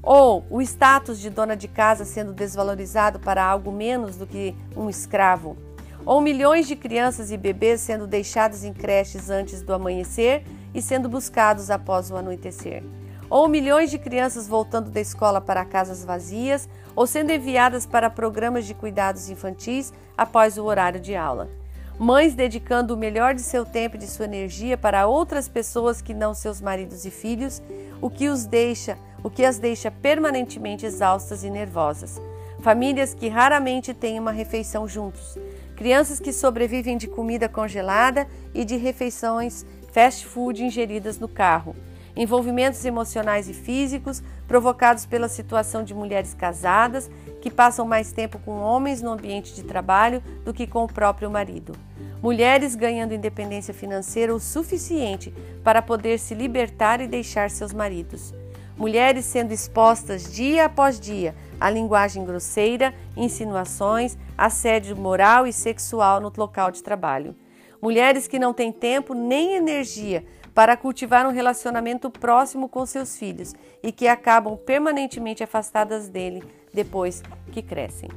Ou 0.03 0.45
o 0.51 0.61
status 0.61 1.19
de 1.19 1.31
dona 1.31 1.57
de 1.57 1.67
casa 1.67 2.05
sendo 2.05 2.35
desvalorizado 2.35 3.19
para 3.19 3.43
algo 3.43 3.73
menos 3.73 4.17
do 4.17 4.27
que 4.27 4.55
um 4.77 4.91
escravo. 4.91 5.57
Ou 6.07 6.21
milhões 6.21 6.67
de 6.67 6.77
crianças 6.77 7.31
e 7.31 7.37
bebês 7.37 7.81
sendo 7.81 8.07
deixados 8.07 8.65
em 8.65 8.73
creches 8.73 9.31
antes 9.31 9.63
do 9.63 9.73
amanhecer 9.73 10.45
e 10.75 10.83
sendo 10.83 11.09
buscados 11.09 11.71
após 11.71 12.11
o 12.11 12.17
anoitecer. 12.17 12.83
Ou 13.31 13.49
milhões 13.49 13.91
de 13.91 13.99
crianças 13.99 14.47
voltando 14.47 14.91
da 14.91 15.01
escola 15.01 15.41
para 15.41 15.65
casas 15.65 16.05
vazias 16.05 16.69
ou 16.95 17.07
sendo 17.07 17.33
enviadas 17.33 17.87
para 17.87 18.11
programas 18.11 18.67
de 18.67 18.75
cuidados 18.75 19.31
infantis 19.31 19.93
após 20.17 20.59
o 20.59 20.65
horário 20.65 21.01
de 21.01 21.17
aula 21.17 21.49
mães 21.99 22.35
dedicando 22.35 22.95
o 22.95 22.97
melhor 22.97 23.35
de 23.35 23.43
seu 23.43 23.65
tempo 23.65 23.97
e 23.97 23.99
de 23.99 24.07
sua 24.07 24.25
energia 24.25 24.77
para 24.77 25.07
outras 25.07 25.49
pessoas 25.49 26.03
que 26.03 26.13
não 26.13 26.35
seus 26.35 26.61
maridos 26.61 27.05
e 27.05 27.11
filhos, 27.11 27.63
o 28.01 28.11
que 28.11 28.29
os 28.29 28.47
deixa, 28.47 28.99
o 29.23 29.31
que 29.31 29.45
as 29.45 29.59
deixa 29.59 29.91
permanentemente 29.91 30.85
exaustas 30.85 31.45
e 31.45 31.51
nervosas. 31.51 32.21
Famílias 32.61 33.15
que 33.15 33.29
raramente 33.29 33.95
têm 33.95 34.19
uma 34.19 34.33
refeição 34.33 34.89
juntos. 34.89 35.39
Crianças 35.77 36.21
que 36.21 36.33
sobrevivem 36.33 36.97
de 36.97 37.09
comida 37.09 37.49
congelada 37.49 38.29
e 38.55 38.65
de 38.65 38.77
refeições 38.77 39.67
fast 39.93 40.27
food 40.27 40.63
ingeridas 40.63 41.19
no 41.19 41.29
carro. 41.29 41.75
Envolvimentos 42.17 42.85
emocionais 42.85 43.49
e 43.49 43.53
físicos 43.53 44.23
provocados 44.47 45.05
pela 45.05 45.29
situação 45.29 45.83
de 45.83 45.93
mulheres 45.93 46.33
casadas 46.33 47.11
que 47.41 47.51
passam 47.51 47.87
mais 47.87 48.13
tempo 48.13 48.39
com 48.39 48.61
homens 48.61 49.03
no 49.03 49.11
ambiente 49.11 49.53
de 49.53 49.65
trabalho 49.65 50.23
do 50.45 50.55
que 50.55 50.67
com 50.67 50.85
o 50.85 50.93
próprio 50.93 51.29
marido. 51.29 51.73
Mulheres 52.23 52.77
ganhando 52.77 53.13
independência 53.13 53.75
financeira 53.75 54.35
o 54.35 54.41
suficiente 54.41 55.35
para 55.65 55.83
poder 55.83 56.19
se 56.19 56.35
libertar 56.35 57.01
e 57.01 57.09
deixar 57.09 57.51
seus 57.51 57.73
maridos. 57.73 58.33
Mulheres 58.77 59.25
sendo 59.25 59.53
expostas 59.53 60.33
dia 60.33 60.65
após 60.65 60.99
dia 60.99 61.35
à 61.61 61.71
linguagem 61.71 62.25
grosseira, 62.25 62.93
insinuações, 63.17 64.19
assédio 64.37 64.97
moral 64.97 65.47
e 65.47 65.53
sexual 65.53 66.21
no 66.21 66.33
local 66.37 66.73
de 66.73 66.83
trabalho. 66.83 67.37
Mulheres 67.81 68.27
que 68.27 68.39
não 68.39 68.53
têm 68.53 68.73
tempo 68.73 69.15
nem 69.15 69.55
energia 69.55 70.25
para 70.53 70.77
cultivar 70.77 71.27
um 71.27 71.33
relacionamento 71.33 72.11
próximo 72.11 72.69
com 72.69 72.85
seus 72.85 73.17
filhos 73.17 73.55
e 73.83 73.93
que 73.93 74.09
acabam 74.09 74.57
permanentemente 74.57 75.43
afastadas 75.43 76.09
dele 76.09 76.43
depois 76.73 77.23
que 77.53 77.63
crescem. 77.63 78.09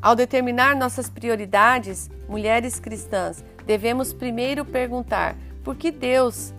Ao 0.00 0.16
determinar 0.16 0.74
nossas 0.76 1.08
prioridades, 1.08 2.10
mulheres 2.28 2.80
cristãs, 2.80 3.44
devemos 3.64 4.12
primeiro 4.12 4.64
perguntar 4.64 5.36
por 5.62 5.76
que 5.76 5.92
Deus 5.92 6.52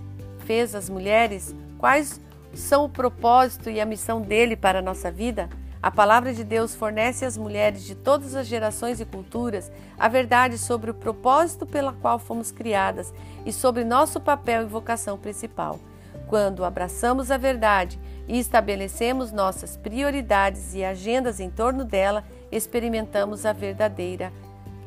fez 0.45 0.75
as 0.75 0.89
mulheres, 0.89 1.55
quais 1.77 2.21
são 2.53 2.85
o 2.85 2.89
propósito 2.89 3.69
e 3.69 3.81
a 3.81 3.85
missão 3.85 4.21
dele 4.21 4.55
para 4.55 4.79
a 4.79 4.81
nossa 4.81 5.11
vida. 5.11 5.49
A 5.81 5.91
palavra 5.91 6.33
de 6.33 6.43
Deus 6.43 6.73
fornece 6.73 7.25
às 7.25 7.37
mulheres 7.37 7.83
de 7.83 7.93
todas 7.93 8.35
as 8.35 8.47
gerações 8.47 9.01
e 9.01 9.05
culturas 9.05 9.69
a 9.97 10.07
verdade 10.07 10.57
sobre 10.57 10.89
o 10.91 10.93
propósito 10.93 11.65
pela 11.65 11.91
qual 11.91 12.17
fomos 12.17 12.51
criadas 12.51 13.13
e 13.45 13.51
sobre 13.51 13.83
nosso 13.83 14.21
papel 14.21 14.61
e 14.61 14.65
vocação 14.65 15.17
principal. 15.17 15.79
Quando 16.27 16.63
abraçamos 16.63 17.29
a 17.31 17.37
verdade 17.37 17.99
e 18.27 18.39
estabelecemos 18.39 19.33
nossas 19.33 19.75
prioridades 19.75 20.73
e 20.73 20.85
agendas 20.85 21.41
em 21.41 21.49
torno 21.49 21.83
dela, 21.83 22.23
experimentamos 22.49 23.45
a 23.45 23.51
verdadeira 23.51 24.31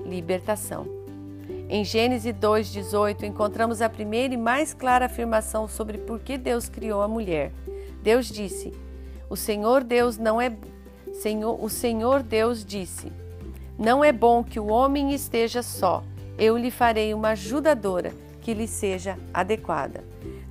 libertação. 0.02 0.95
Em 1.68 1.84
Gênesis 1.84 2.32
2:18 2.32 3.26
encontramos 3.26 3.82
a 3.82 3.88
primeira 3.88 4.32
e 4.32 4.36
mais 4.36 4.72
clara 4.72 5.06
afirmação 5.06 5.66
sobre 5.66 5.98
por 5.98 6.20
que 6.20 6.38
Deus 6.38 6.68
criou 6.68 7.02
a 7.02 7.08
mulher. 7.08 7.52
Deus 8.02 8.26
disse: 8.26 8.72
"O 9.28 9.36
Senhor 9.36 9.82
Deus 9.82 10.16
não 10.16 10.40
é 10.40 10.52
Senhor, 11.12 11.62
o 11.62 11.68
Senhor 11.68 12.22
Deus 12.22 12.64
disse: 12.64 13.12
Não 13.76 14.04
é 14.04 14.12
bom 14.12 14.44
que 14.44 14.60
o 14.60 14.68
homem 14.68 15.12
esteja 15.12 15.60
só. 15.60 16.04
Eu 16.38 16.56
lhe 16.56 16.70
farei 16.70 17.12
uma 17.12 17.30
ajudadora 17.30 18.12
que 18.42 18.54
lhe 18.54 18.68
seja 18.68 19.18
adequada." 19.34 20.04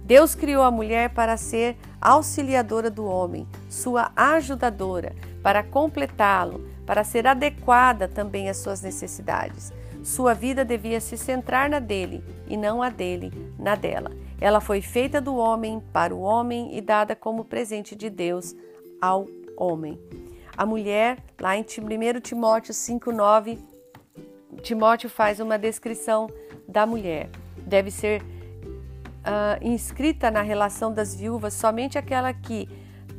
Deus 0.04 0.36
criou 0.36 0.64
a 0.64 0.70
mulher 0.70 1.12
para 1.12 1.38
ser 1.38 1.78
auxiliadora 2.00 2.92
do 2.92 3.06
homem, 3.06 3.48
sua 3.70 4.12
ajudadora, 4.16 5.16
para 5.42 5.64
completá-lo, 5.64 6.68
para 6.86 7.04
ser 7.04 7.26
adequada 7.26 8.08
também 8.08 8.50
às 8.50 8.58
suas 8.58 8.82
necessidades. 8.82 9.74
Sua 10.06 10.36
vida 10.36 10.64
devia 10.64 11.02
se 11.02 11.18
centrar 11.18 11.68
na 11.68 11.80
dele 11.80 12.24
e 12.48 12.56
não 12.56 12.84
a 12.84 12.92
dele 12.92 13.34
na 13.58 13.74
dela. 13.74 14.12
Ela 14.40 14.62
foi 14.62 14.80
feita 14.80 15.20
do 15.20 15.36
homem 15.36 15.82
para 15.92 16.14
o 16.14 16.22
homem 16.22 16.78
e 16.78 16.80
dada 16.80 17.16
como 17.16 17.44
presente 17.44 17.96
de 17.96 18.08
Deus 18.08 18.56
ao 19.02 19.26
homem. 19.58 20.00
A 20.56 20.64
mulher, 20.64 21.18
lá 21.42 21.58
em 21.58 21.64
1 21.64 22.20
Timóteo 22.20 22.72
5,9, 22.72 23.58
Timóteo 24.62 25.10
faz 25.10 25.40
uma 25.40 25.58
descrição 25.58 26.30
da 26.68 26.86
mulher. 26.86 27.28
Deve 27.66 27.90
ser 27.90 28.22
uh, 28.22 29.58
inscrita 29.60 30.30
na 30.30 30.44
relação 30.44 30.94
das 30.94 31.16
viúvas 31.16 31.56
somente 31.56 31.98
aquela 31.98 32.32
que 32.32 32.70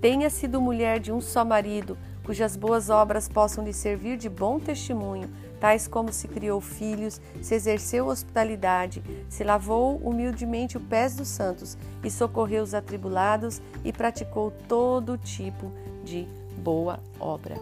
tenha 0.00 0.30
sido 0.30 0.60
mulher 0.60 1.00
de 1.00 1.10
um 1.10 1.20
só 1.20 1.44
marido, 1.44 1.98
cujas 2.24 2.56
boas 2.56 2.90
obras 2.90 3.28
possam 3.28 3.64
lhe 3.64 3.72
servir 3.72 4.16
de 4.16 4.28
bom 4.28 4.60
testemunho, 4.60 5.28
tais 5.66 5.88
como 5.88 6.12
se 6.12 6.28
criou 6.28 6.60
filhos, 6.60 7.20
se 7.42 7.52
exerceu 7.52 8.06
hospitalidade, 8.06 9.02
se 9.28 9.42
lavou 9.42 9.96
humildemente 9.96 10.76
os 10.76 10.84
pés 10.84 11.16
dos 11.16 11.26
santos 11.26 11.76
e 12.04 12.10
socorreu 12.10 12.62
os 12.62 12.72
atribulados 12.72 13.60
e 13.84 13.92
praticou 13.92 14.52
todo 14.68 15.18
tipo 15.18 15.72
de 16.04 16.24
boa 16.58 17.00
obra. 17.18 17.56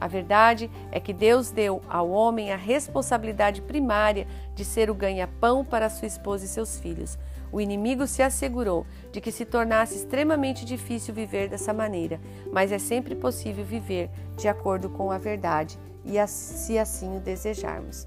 A 0.00 0.06
verdade 0.06 0.70
é 0.92 1.00
que 1.00 1.12
Deus 1.12 1.50
deu 1.50 1.82
ao 1.88 2.08
homem 2.10 2.52
a 2.52 2.56
responsabilidade 2.56 3.60
primária 3.60 4.28
de 4.54 4.64
ser 4.64 4.88
o 4.88 4.94
ganha-pão 4.94 5.64
para 5.64 5.90
sua 5.90 6.06
esposa 6.06 6.44
e 6.44 6.48
seus 6.48 6.78
filhos. 6.78 7.18
O 7.50 7.60
inimigo 7.60 8.06
se 8.06 8.22
assegurou 8.22 8.86
de 9.10 9.20
que 9.20 9.32
se 9.32 9.44
tornasse 9.44 9.96
extremamente 9.96 10.64
difícil 10.64 11.12
viver 11.12 11.48
dessa 11.48 11.72
maneira, 11.72 12.20
mas 12.52 12.70
é 12.70 12.78
sempre 12.78 13.16
possível 13.16 13.64
viver 13.64 14.10
de 14.36 14.46
acordo 14.46 14.88
com 14.88 15.10
a 15.10 15.18
verdade 15.18 15.76
e 16.08 16.26
se 16.26 16.78
assim 16.78 17.16
o 17.16 17.20
desejarmos. 17.20 18.06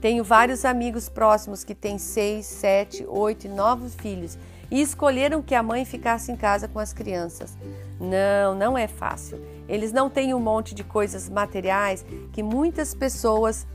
Tenho 0.00 0.22
vários 0.22 0.66
amigos 0.66 1.08
próximos 1.08 1.64
que 1.64 1.74
têm 1.74 1.96
seis, 1.96 2.44
sete, 2.44 3.06
oito 3.08 3.46
e 3.46 3.48
nove 3.48 3.88
filhos 3.88 4.36
e 4.70 4.82
escolheram 4.82 5.40
que 5.40 5.54
a 5.54 5.62
mãe 5.62 5.84
ficasse 5.84 6.30
em 6.30 6.36
casa 6.36 6.68
com 6.68 6.78
as 6.78 6.92
crianças. 6.92 7.56
Não, 7.98 8.54
não 8.54 8.76
é 8.76 8.86
fácil. 8.86 9.40
Eles 9.66 9.92
não 9.92 10.10
têm 10.10 10.34
um 10.34 10.40
monte 10.40 10.74
de 10.74 10.84
coisas 10.84 11.28
materiais 11.30 12.04
que 12.32 12.42
muitas 12.42 12.94
pessoas 12.94 13.66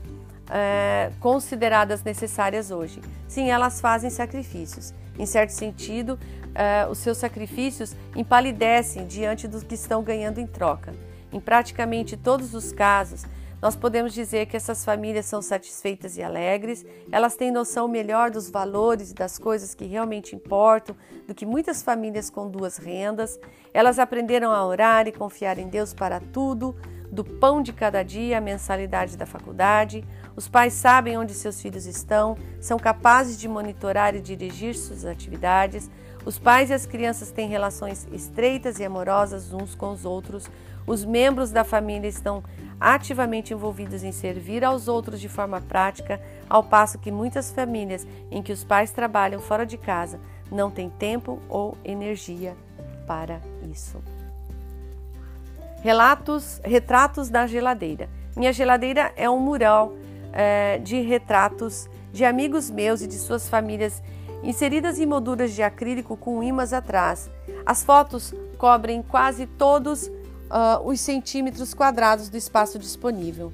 é, 0.48 1.10
consideradas 1.18 2.02
necessárias 2.04 2.70
hoje. 2.70 3.00
Sim, 3.26 3.50
elas 3.50 3.80
fazem 3.80 4.10
sacrifícios. 4.10 4.94
Em 5.18 5.26
certo 5.26 5.50
sentido, 5.50 6.18
é, 6.54 6.86
os 6.88 6.98
seus 6.98 7.18
sacrifícios 7.18 7.96
empalidecem 8.14 9.06
diante 9.06 9.48
dos 9.48 9.62
que 9.62 9.74
estão 9.74 10.02
ganhando 10.02 10.38
em 10.38 10.46
troca. 10.46 10.92
Em 11.32 11.40
praticamente 11.40 12.16
todos 12.16 12.54
os 12.54 12.72
casos, 12.72 13.24
nós 13.62 13.76
podemos 13.76 14.14
dizer 14.14 14.46
que 14.46 14.56
essas 14.56 14.84
famílias 14.84 15.26
são 15.26 15.42
satisfeitas 15.42 16.16
e 16.16 16.22
alegres, 16.22 16.84
elas 17.12 17.36
têm 17.36 17.50
noção 17.50 17.86
melhor 17.86 18.30
dos 18.30 18.48
valores 18.48 19.10
e 19.10 19.14
das 19.14 19.38
coisas 19.38 19.74
que 19.74 19.84
realmente 19.84 20.34
importam 20.34 20.96
do 21.28 21.34
que 21.34 21.44
muitas 21.44 21.82
famílias 21.82 22.30
com 22.30 22.50
duas 22.50 22.78
rendas. 22.78 23.38
Elas 23.74 23.98
aprenderam 23.98 24.50
a 24.50 24.66
orar 24.66 25.06
e 25.06 25.12
confiar 25.12 25.58
em 25.58 25.68
Deus 25.68 25.92
para 25.92 26.20
tudo, 26.20 26.74
do 27.12 27.24
pão 27.24 27.60
de 27.60 27.72
cada 27.72 28.02
dia 28.02 28.38
à 28.38 28.40
mensalidade 28.40 29.16
da 29.16 29.26
faculdade. 29.26 30.04
Os 30.34 30.48
pais 30.48 30.72
sabem 30.72 31.18
onde 31.18 31.34
seus 31.34 31.60
filhos 31.60 31.84
estão, 31.84 32.38
são 32.60 32.78
capazes 32.78 33.38
de 33.38 33.48
monitorar 33.48 34.14
e 34.14 34.20
dirigir 34.20 34.74
suas 34.74 35.04
atividades. 35.04 35.90
Os 36.24 36.38
pais 36.38 36.70
e 36.70 36.74
as 36.74 36.86
crianças 36.86 37.30
têm 37.30 37.48
relações 37.48 38.06
estreitas 38.12 38.78
e 38.78 38.84
amorosas 38.84 39.52
uns 39.52 39.74
com 39.74 39.90
os 39.90 40.04
outros. 40.04 40.50
Os 40.86 41.04
membros 41.04 41.50
da 41.50 41.64
família 41.64 42.08
estão 42.08 42.42
ativamente 42.80 43.52
envolvidos 43.52 44.02
em 44.02 44.10
servir 44.10 44.64
aos 44.64 44.88
outros 44.88 45.20
de 45.20 45.28
forma 45.28 45.60
prática, 45.60 46.20
ao 46.48 46.64
passo 46.64 46.98
que 46.98 47.10
muitas 47.10 47.52
famílias 47.52 48.06
em 48.30 48.42
que 48.42 48.52
os 48.52 48.64
pais 48.64 48.90
trabalham 48.90 49.40
fora 49.40 49.66
de 49.66 49.76
casa 49.76 50.18
não 50.50 50.70
têm 50.70 50.88
tempo 50.88 51.38
ou 51.48 51.76
energia 51.84 52.56
para 53.06 53.40
isso. 53.70 53.98
Relatos, 55.82 56.60
retratos 56.64 57.28
da 57.28 57.46
geladeira. 57.46 58.08
Minha 58.36 58.52
geladeira 58.52 59.12
é 59.16 59.28
um 59.28 59.38
mural 59.38 59.92
é, 60.32 60.78
de 60.78 61.00
retratos 61.00 61.88
de 62.12 62.24
amigos 62.24 62.70
meus 62.70 63.02
e 63.02 63.06
de 63.06 63.14
suas 63.14 63.48
famílias 63.48 64.02
inseridas 64.42 64.98
em 64.98 65.06
molduras 65.06 65.52
de 65.52 65.62
acrílico 65.62 66.16
com 66.16 66.42
imãs 66.42 66.72
atrás. 66.72 67.30
As 67.64 67.82
fotos 67.82 68.34
cobrem 68.58 69.02
quase 69.02 69.46
todos 69.46 70.10
uh, 70.50 70.86
os 70.86 71.00
centímetros 71.00 71.72
quadrados 71.72 72.28
do 72.28 72.36
espaço 72.36 72.78
disponível. 72.78 73.52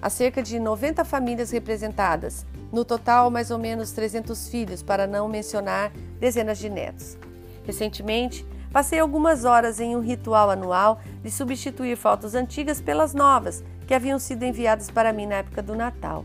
Há 0.00 0.10
cerca 0.10 0.42
de 0.42 0.58
90 0.58 1.04
famílias 1.04 1.50
representadas, 1.50 2.44
no 2.72 2.84
total 2.84 3.30
mais 3.30 3.50
ou 3.50 3.58
menos 3.58 3.92
300 3.92 4.48
filhos, 4.48 4.82
para 4.82 5.06
não 5.06 5.28
mencionar 5.28 5.92
dezenas 6.18 6.58
de 6.58 6.68
netos. 6.68 7.16
Recentemente, 7.64 8.44
passei 8.72 8.98
algumas 8.98 9.44
horas 9.44 9.78
em 9.78 9.94
um 9.94 10.00
ritual 10.00 10.50
anual 10.50 11.00
de 11.22 11.30
substituir 11.30 11.96
fotos 11.96 12.34
antigas 12.34 12.80
pelas 12.80 13.14
novas 13.14 13.62
que 13.86 13.94
haviam 13.94 14.18
sido 14.18 14.42
enviadas 14.42 14.90
para 14.90 15.12
mim 15.12 15.26
na 15.26 15.36
época 15.36 15.62
do 15.62 15.76
Natal. 15.76 16.24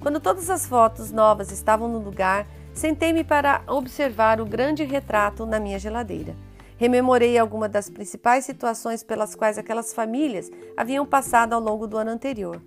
Quando 0.00 0.18
todas 0.18 0.50
as 0.50 0.66
fotos 0.66 1.12
novas 1.12 1.52
estavam 1.52 1.86
no 1.86 1.98
lugar, 1.98 2.46
sentei-me 2.74 3.22
para 3.22 3.62
observar 3.68 4.40
o 4.40 4.46
grande 4.46 4.82
retrato 4.82 5.46
na 5.46 5.60
minha 5.60 5.78
geladeira. 5.78 6.34
Rememorei 6.82 7.38
algumas 7.38 7.70
das 7.70 7.88
principais 7.88 8.44
situações 8.44 9.04
pelas 9.04 9.36
quais 9.36 9.56
aquelas 9.56 9.94
famílias 9.94 10.50
haviam 10.76 11.06
passado 11.06 11.52
ao 11.52 11.60
longo 11.60 11.86
do 11.86 11.96
ano 11.96 12.10
anterior. 12.10 12.60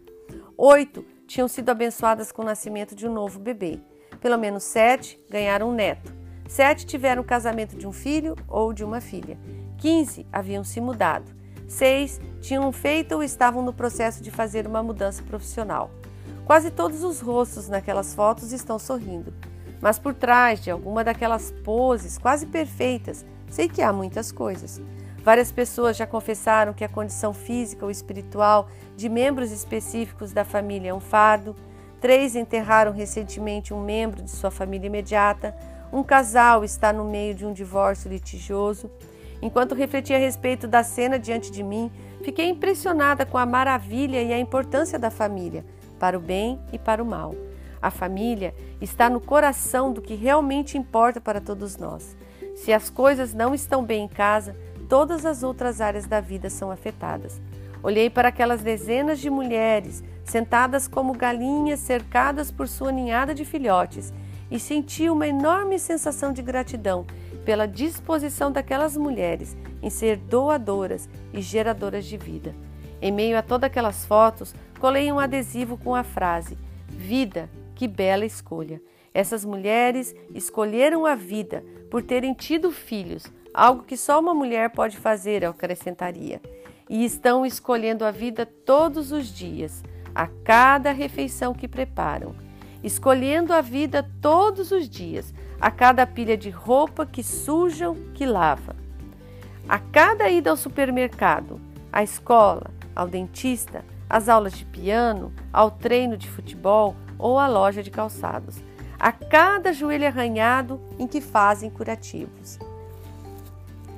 Oito 0.57 1.03
tinham 1.27 1.49
sido 1.49 1.69
abençoadas 1.69 2.31
com 2.31 2.41
o 2.41 2.45
nascimento 2.45 2.95
de 2.95 3.05
um 3.05 3.13
novo 3.13 3.37
bebê. 3.37 3.77
Pelo 4.21 4.37
menos 4.37 4.63
sete 4.63 5.19
ganharam 5.29 5.69
um 5.69 5.73
neto. 5.73 6.13
Sete 6.47 6.85
tiveram 6.85 7.23
o 7.23 7.25
casamento 7.25 7.75
de 7.75 7.85
um 7.85 7.91
filho 7.91 8.37
ou 8.47 8.71
de 8.71 8.85
uma 8.85 9.01
filha. 9.01 9.37
Quinze 9.77 10.25
haviam 10.31 10.63
se 10.63 10.79
mudado. 10.79 11.29
Seis 11.67 12.17
tinham 12.39 12.71
feito 12.71 13.15
ou 13.15 13.21
estavam 13.21 13.61
no 13.61 13.73
processo 13.73 14.23
de 14.23 14.31
fazer 14.31 14.65
uma 14.65 14.81
mudança 14.81 15.21
profissional. 15.23 15.91
Quase 16.45 16.71
todos 16.71 17.03
os 17.03 17.19
rostos 17.19 17.67
naquelas 17.67 18.15
fotos 18.15 18.53
estão 18.53 18.79
sorrindo, 18.79 19.33
mas 19.81 19.99
por 19.99 20.13
trás 20.13 20.63
de 20.63 20.71
alguma 20.71 21.03
daquelas 21.03 21.51
poses 21.65 22.17
quase 22.17 22.45
perfeitas 22.45 23.25
Sei 23.49 23.69
que 23.69 23.81
há 23.81 23.93
muitas 23.93 24.31
coisas. 24.31 24.81
Várias 25.23 25.51
pessoas 25.51 25.97
já 25.97 26.05
confessaram 26.05 26.73
que 26.73 26.83
a 26.83 26.89
condição 26.89 27.33
física 27.33 27.83
ou 27.83 27.89
espiritual 27.89 28.67
de 28.95 29.09
membros 29.09 29.51
específicos 29.51 30.31
da 30.31 30.43
família 30.43 30.89
é 30.89 30.93
um 30.93 30.99
fardo. 30.99 31.55
Três 31.99 32.35
enterraram 32.35 32.91
recentemente 32.91 33.73
um 33.73 33.83
membro 33.83 34.21
de 34.21 34.29
sua 34.29 34.51
família 34.51 34.85
imediata. 34.85 35.55
Um 35.91 36.03
casal 36.03 36.63
está 36.63 36.93
no 36.93 37.03
meio 37.05 37.33
de 37.33 37.45
um 37.45 37.53
divórcio 37.53 38.09
litigioso. 38.09 38.91
Enquanto 39.41 39.73
refletia 39.73 40.17
a 40.17 40.19
respeito 40.19 40.67
da 40.67 40.83
cena 40.83 41.17
diante 41.17 41.51
de 41.51 41.63
mim, 41.63 41.91
fiquei 42.23 42.47
impressionada 42.47 43.25
com 43.25 43.37
a 43.37 43.45
maravilha 43.45 44.21
e 44.21 44.31
a 44.31 44.39
importância 44.39 44.99
da 44.99 45.09
família, 45.09 45.65
para 45.99 46.17
o 46.17 46.21
bem 46.21 46.59
e 46.71 46.77
para 46.77 47.01
o 47.01 47.05
mal. 47.05 47.35
A 47.81 47.89
família 47.89 48.53
está 48.79 49.09
no 49.09 49.19
coração 49.19 49.91
do 49.91 50.01
que 50.01 50.15
realmente 50.15 50.77
importa 50.77 51.19
para 51.19 51.41
todos 51.41 51.77
nós. 51.77 52.15
Se 52.55 52.71
as 52.71 52.89
coisas 52.89 53.33
não 53.33 53.53
estão 53.53 53.83
bem 53.83 54.05
em 54.05 54.07
casa, 54.07 54.55
todas 54.87 55.25
as 55.25 55.43
outras 55.43 55.81
áreas 55.81 56.07
da 56.07 56.21
vida 56.21 56.49
são 56.49 56.71
afetadas. 56.71 57.41
Olhei 57.83 58.09
para 58.09 58.29
aquelas 58.29 58.63
dezenas 58.63 59.19
de 59.19 59.29
mulheres 59.29 60.03
sentadas 60.23 60.87
como 60.87 61.13
galinhas 61.13 61.79
cercadas 61.81 62.49
por 62.49 62.67
sua 62.67 62.91
ninhada 62.91 63.35
de 63.35 63.45
filhotes 63.45 64.11
e 64.49 64.59
senti 64.59 65.09
uma 65.09 65.27
enorme 65.27 65.77
sensação 65.77 66.33
de 66.33 66.41
gratidão 66.41 67.05
pela 67.43 67.67
disposição 67.67 68.51
daquelas 68.51 68.97
mulheres 68.97 69.55
em 69.83 69.89
ser 69.89 70.17
doadoras 70.17 71.07
e 71.31 71.41
geradoras 71.41 72.05
de 72.05 72.17
vida. 72.17 72.55
Em 73.01 73.11
meio 73.11 73.37
a 73.37 73.43
todas 73.43 73.67
aquelas 73.67 74.03
fotos, 74.05 74.55
colei 74.79 75.11
um 75.11 75.19
adesivo 75.19 75.77
com 75.77 75.93
a 75.93 76.03
frase: 76.03 76.57
Vida, 76.87 77.49
que 77.75 77.87
bela 77.87 78.25
escolha. 78.25 78.81
Essas 79.13 79.45
mulheres 79.45 80.15
escolheram 80.33 81.05
a 81.05 81.13
vida 81.13 81.63
por 81.89 82.01
terem 82.01 82.33
tido 82.33 82.71
filhos, 82.71 83.25
algo 83.53 83.83
que 83.83 83.95
só 83.95 84.19
uma 84.19 84.33
mulher 84.33 84.69
pode 84.71 84.97
fazer, 84.97 85.43
eu 85.43 85.51
acrescentaria. 85.51 86.41
E 86.89 87.03
estão 87.03 87.45
escolhendo 87.45 88.05
a 88.05 88.11
vida 88.11 88.45
todos 88.45 89.11
os 89.11 89.27
dias, 89.27 89.83
a 90.13 90.27
cada 90.27 90.91
refeição 90.91 91.53
que 91.53 91.67
preparam. 91.67 92.35
Escolhendo 92.83 93.53
a 93.53 93.61
vida 93.61 94.07
todos 94.21 94.71
os 94.71 94.87
dias, 94.87 95.33
a 95.59 95.71
cada 95.71 96.05
pilha 96.05 96.37
de 96.37 96.49
roupa 96.49 97.05
que 97.05 97.23
sujam, 97.23 97.95
que 98.13 98.25
lava. 98.25 98.75
A 99.67 99.79
cada 99.79 100.29
ida 100.29 100.51
ao 100.51 100.57
supermercado, 100.57 101.59
à 101.91 102.03
escola, 102.03 102.69
ao 102.95 103.07
dentista, 103.07 103.83
às 104.07 104.29
aulas 104.29 104.53
de 104.53 104.65
piano, 104.65 105.33
ao 105.51 105.71
treino 105.71 106.15
de 106.15 106.29
futebol 106.29 106.95
ou 107.17 107.39
à 107.39 107.47
loja 107.47 107.81
de 107.81 107.89
calçados 107.89 108.61
a 108.99 109.11
cada 109.11 109.73
joelho 109.73 110.07
arranhado 110.07 110.79
em 110.97 111.07
que 111.07 111.21
fazem 111.21 111.69
curativos. 111.69 112.57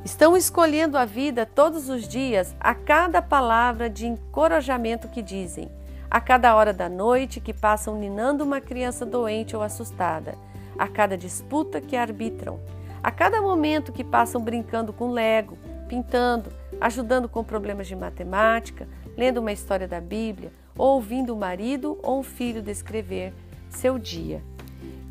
Estão 0.04 0.38
escolhendo 0.38 0.98
a 0.98 1.06
vida 1.06 1.46
todos 1.46 1.90
os 1.90 2.08
dias 2.08 2.56
a 2.60 2.74
cada 2.74 3.22
palavra 3.22 3.90
de 3.90 4.08
encorajamento 4.08 5.10
que 5.10 5.22
dizem, 5.22 5.70
a 6.10 6.22
cada 6.22 6.56
hora 6.56 6.72
da 6.72 6.88
noite 6.88 7.42
que 7.42 7.54
passam 7.54 7.96
ninando 7.96 8.44
uma 8.44 8.62
criança 8.62 9.06
doente 9.06 9.56
ou 9.56 9.62
assustada, 9.62 10.36
a 10.78 10.88
cada 10.88 11.18
disputa 11.18 11.82
que 11.82 11.98
arbitram, 11.98 12.60
a 13.04 13.12
cada 13.12 13.42
momento 13.42 13.92
que 13.92 14.04
passam 14.04 14.42
brincando 14.42 14.94
com 14.94 15.12
Lego, 15.12 15.58
pintando, 15.90 16.52
ajudando 16.80 17.28
com 17.28 17.44
problemas 17.44 17.88
de 17.88 17.96
matemática, 17.96 18.88
lendo 19.18 19.40
uma 19.40 19.52
história 19.52 19.88
da 19.88 20.00
Bíblia 20.00 20.52
ou 20.78 20.96
ouvindo 20.96 21.34
o 21.34 21.38
marido 21.38 22.00
ou 22.02 22.20
um 22.20 22.24
filho 22.24 22.62
descrever 22.62 23.34
seu 23.70 24.00
dia 24.00 24.42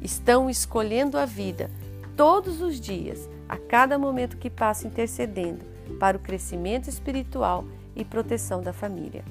estão 0.06 0.48
escolhendo 0.48 1.18
a 1.18 1.26
vida 1.26 1.68
todos 2.16 2.62
os 2.62 2.80
dias, 2.80 3.28
a 3.48 3.56
cada 3.56 3.98
momento 3.98 4.38
que 4.38 4.48
passa 4.48 4.86
intercedendo 4.86 5.64
para 5.98 6.16
o 6.16 6.20
crescimento 6.20 6.88
espiritual 6.88 7.64
e 7.94 8.04
proteção 8.04 8.62
da 8.62 8.72
família. 8.72 9.24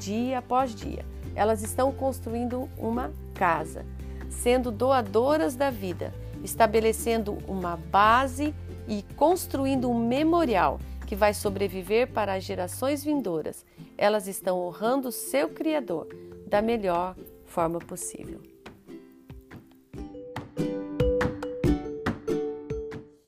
Dia 0.00 0.38
após 0.38 0.74
dia, 0.74 1.04
elas 1.34 1.62
estão 1.62 1.92
construindo 1.92 2.68
uma 2.78 3.12
casa, 3.34 3.84
sendo 4.30 4.70
doadoras 4.70 5.54
da 5.54 5.70
vida, 5.70 6.12
estabelecendo 6.42 7.38
uma 7.46 7.76
base 7.76 8.54
e 8.88 9.04
construindo 9.14 9.90
um 9.90 10.06
memorial 10.06 10.80
que 11.06 11.14
vai 11.14 11.34
sobreviver 11.34 12.10
para 12.10 12.34
as 12.34 12.42
gerações 12.42 13.04
vindouras. 13.04 13.66
Elas 13.98 14.26
estão 14.26 14.58
honrando 14.60 15.12
seu 15.12 15.50
Criador 15.50 16.08
da 16.46 16.62
melhor 16.62 17.14
forma 17.44 17.78
possível. 17.78 18.51